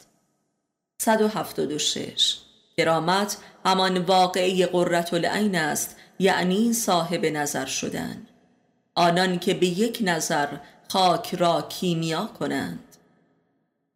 176 1.08 2.38
کرامت 2.78 3.38
همان 3.66 3.98
واقعی 3.98 4.66
قررت 4.66 5.14
العین 5.14 5.56
است 5.56 5.96
یعنی 6.20 6.74
صاحب 6.74 7.26
نظر 7.26 7.66
شدن. 7.66 8.28
آنان 8.96 9.40
که 9.40 9.54
به 9.54 9.68
یک 9.68 10.00
نظر 10.02 10.48
خاک 10.90 11.36
را 11.36 11.62
کیمیا 11.62 12.30
کنند. 12.40 12.98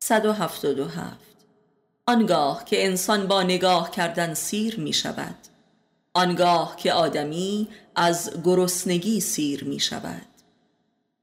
177 0.03 1.19
آنگاه 2.07 2.65
که 2.65 2.85
انسان 2.85 3.27
با 3.27 3.43
نگاه 3.43 3.91
کردن 3.91 4.33
سیر 4.33 4.79
می 4.79 4.93
شود. 4.93 5.35
آنگاه 6.13 6.75
که 6.75 6.93
آدمی 6.93 7.67
از 7.95 8.31
گرسنگی 8.43 9.19
سیر 9.19 9.63
می 9.63 9.79
شود. 9.79 10.25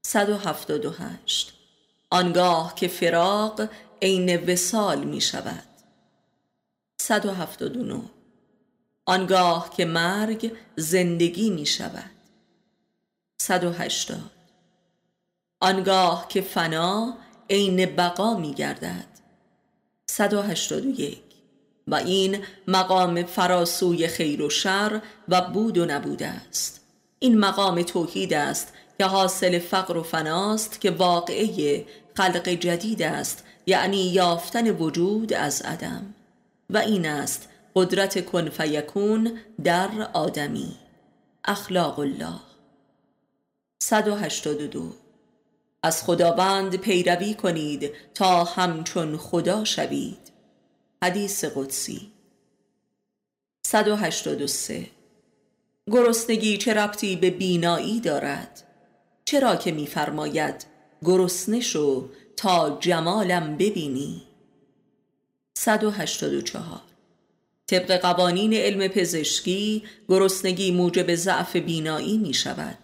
178 0.05 1.53
آنگاه 2.11 2.75
که 2.75 2.87
فراق 2.87 3.69
عین 4.01 4.51
وسال 4.51 5.03
می 5.03 5.21
شود. 5.21 5.68
179 7.09 8.01
آنگاه 9.05 9.69
که 9.77 9.85
مرگ 9.85 10.51
زندگی 10.75 11.49
می 11.49 11.65
شود. 11.65 12.11
180 13.41 14.17
آنگاه 15.61 16.27
که 16.27 16.41
فنا 16.41 17.13
عین 17.49 17.85
بقا 17.85 18.33
می 18.33 18.53
گردد. 18.53 19.05
181 20.09 21.17
و 21.87 21.95
این 21.95 22.43
مقام 22.67 23.23
فراسوی 23.23 24.07
خیر 24.07 24.41
و 24.41 24.49
شر 24.49 25.01
و 25.29 25.41
بود 25.41 25.77
و 25.77 25.85
نبود 25.85 26.23
است. 26.23 26.81
این 27.19 27.39
مقام 27.39 27.81
توحید 27.81 28.33
است 28.33 28.73
که 28.97 29.05
حاصل 29.05 29.59
فقر 29.59 29.97
و 29.97 30.03
فناست 30.03 30.81
که 30.81 30.91
واقعه 30.91 31.85
خلق 32.17 32.49
جدید 32.49 33.01
است 33.01 33.43
یعنی 33.65 33.97
یافتن 33.97 34.71
وجود 34.71 35.33
از 35.33 35.61
عدم. 35.61 36.13
و 36.69 36.77
این 36.77 37.05
است 37.05 37.49
قدرت 37.75 38.25
کن 38.25 38.49
فیکون 38.49 39.39
در 39.63 40.09
آدمی. 40.13 40.75
اخلاق 41.45 41.99
الله. 41.99 42.39
182 43.81 44.93
از 45.83 46.03
خداوند 46.03 46.75
پیروی 46.75 47.33
کنید 47.33 47.91
تا 48.13 48.43
همچون 48.43 49.17
خدا 49.17 49.63
شوید. 49.63 50.31
حدیث 51.03 51.45
قدسی. 51.45 52.11
183 53.65 54.85
گرسنگی 55.91 56.57
چه 56.57 56.73
ربطی 56.73 57.15
به 57.15 57.29
بینایی 57.29 57.99
دارد؟ 57.99 58.63
چرا 59.25 59.55
که 59.55 59.71
میفرماید 59.71 60.65
گرسنه 61.03 61.59
شو 61.59 62.09
تا 62.37 62.77
جمالم 62.79 63.57
ببینی؟ 63.57 64.28
184 65.61 66.81
طبق 67.67 67.91
قوانین 67.91 68.53
علم 68.53 68.87
پزشکی 68.87 69.83
گرسنگی 70.09 70.71
موجب 70.71 71.15
ضعف 71.15 71.55
بینایی 71.55 72.17
می 72.17 72.33
شود 72.33 72.77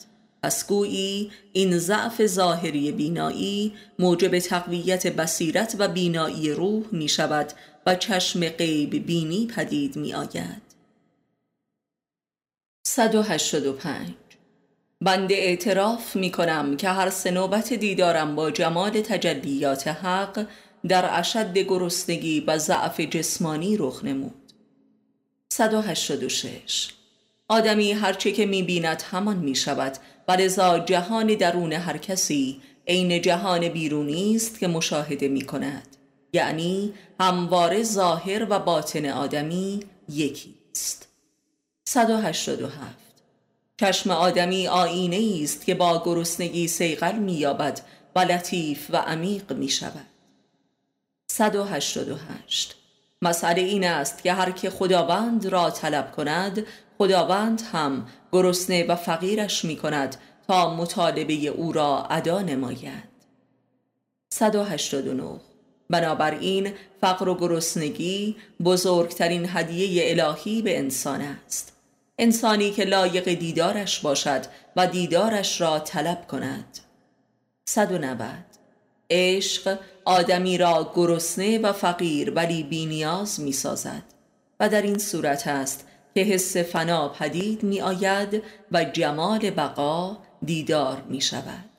پس 0.43 0.67
گویی 0.67 1.31
این 1.53 1.77
ضعف 1.77 2.25
ظاهری 2.25 2.91
بینایی 2.91 3.73
موجب 3.99 4.39
تقویت 4.39 5.07
بصیرت 5.07 5.75
و 5.79 5.87
بینایی 5.87 6.51
روح 6.51 6.83
می 6.91 7.09
شود 7.09 7.53
و 7.85 7.95
چشم 7.95 8.49
غیب 8.49 9.05
بینی 9.05 9.47
پدید 9.47 9.95
می 9.95 10.13
آید 10.13 10.61
185 12.87 14.13
بنده 15.01 15.35
اعتراف 15.35 16.15
می 16.15 16.31
کنم 16.31 16.77
که 16.77 16.89
هر 16.89 17.09
سنوبت 17.09 17.73
دیدارم 17.73 18.35
با 18.35 18.51
جمال 18.51 19.01
تجلیات 19.01 19.87
حق 19.87 20.47
در 20.87 21.19
اشد 21.19 21.57
گرسنگی 21.57 22.39
و 22.39 22.57
ضعف 22.57 22.99
جسمانی 22.99 23.77
رخ 23.77 24.03
نمود. 24.05 24.53
186 25.49 26.89
آدمی 27.47 27.91
هرچه 27.91 28.31
که 28.31 28.45
می 28.45 28.63
بیند 28.63 29.01
همان 29.11 29.37
می 29.37 29.55
شود 29.55 29.97
و 30.27 30.35
رضا 30.35 30.79
جهان 30.79 31.27
درون 31.27 31.73
هر 31.73 31.97
کسی 31.97 32.61
عین 32.87 33.21
جهان 33.21 33.69
بیرونی 33.69 34.35
است 34.35 34.59
که 34.59 34.67
مشاهده 34.67 35.27
می 35.27 35.41
کند 35.41 35.97
یعنی 36.33 36.93
همواره 37.19 37.83
ظاهر 37.83 38.47
و 38.49 38.59
باطن 38.59 39.05
آدمی 39.05 39.79
یکی 40.09 40.55
است. 40.71 41.07
187 41.87 42.95
چشم 43.77 44.11
آدمی 44.11 44.67
آینه 44.67 45.39
است 45.43 45.65
که 45.65 45.75
با 45.75 46.01
گرسنگی 46.05 46.67
سیغل 46.67 47.15
مییابد 47.15 47.81
و 48.15 48.19
لطیف 48.19 48.87
و 48.89 48.97
عمیق 48.97 49.53
می 49.53 49.69
شود 49.69 50.14
188 51.27 52.75
مسئله 53.21 53.61
این 53.61 53.87
است 53.87 54.23
که 54.23 54.33
هر 54.33 54.51
که 54.51 54.69
خداوند 54.69 55.45
را 55.45 55.69
طلب 55.69 56.11
کند 56.11 56.65
خداوند 56.97 57.61
هم 57.71 58.07
گرسنه 58.31 58.85
و 58.87 58.95
فقیرش 58.95 59.65
می 59.65 59.75
کند 59.75 60.15
تا 60.47 60.75
مطالبه 60.75 61.33
او 61.33 61.71
را 61.71 62.05
ادا 62.05 62.41
نماید. 62.41 63.15
189 64.29 65.39
بنابراین 65.89 66.73
فقر 67.01 67.29
و 67.29 67.35
گرسنگی 67.35 68.35
بزرگترین 68.63 69.49
هدیه 69.49 70.11
الهی 70.11 70.61
به 70.61 70.79
انسان 70.79 71.21
است. 71.21 71.73
انسانی 72.19 72.71
که 72.71 72.83
لایق 72.83 73.33
دیدارش 73.33 73.99
باشد 73.99 74.45
و 74.75 74.87
دیدارش 74.87 75.61
را 75.61 75.79
طلب 75.79 76.27
کند. 76.27 76.79
190 77.65 78.44
عشق 79.09 79.79
آدمی 80.05 80.57
را 80.57 80.91
گرسنه 80.95 81.59
و 81.59 81.73
فقیر 81.73 82.33
ولی 82.35 82.63
بینیاز 82.63 83.39
می 83.39 83.51
سازد 83.51 84.03
و 84.59 84.69
در 84.69 84.81
این 84.81 84.97
صورت 84.97 85.47
است 85.47 85.87
که 86.15 86.21
حس 86.21 86.57
فنا 86.57 87.09
پدید 87.09 87.63
می 87.63 87.81
آید 87.81 88.43
و 88.71 88.83
جمال 88.83 89.49
بقا 89.49 90.17
دیدار 90.45 91.01
می 91.09 91.21
شود 91.21 91.74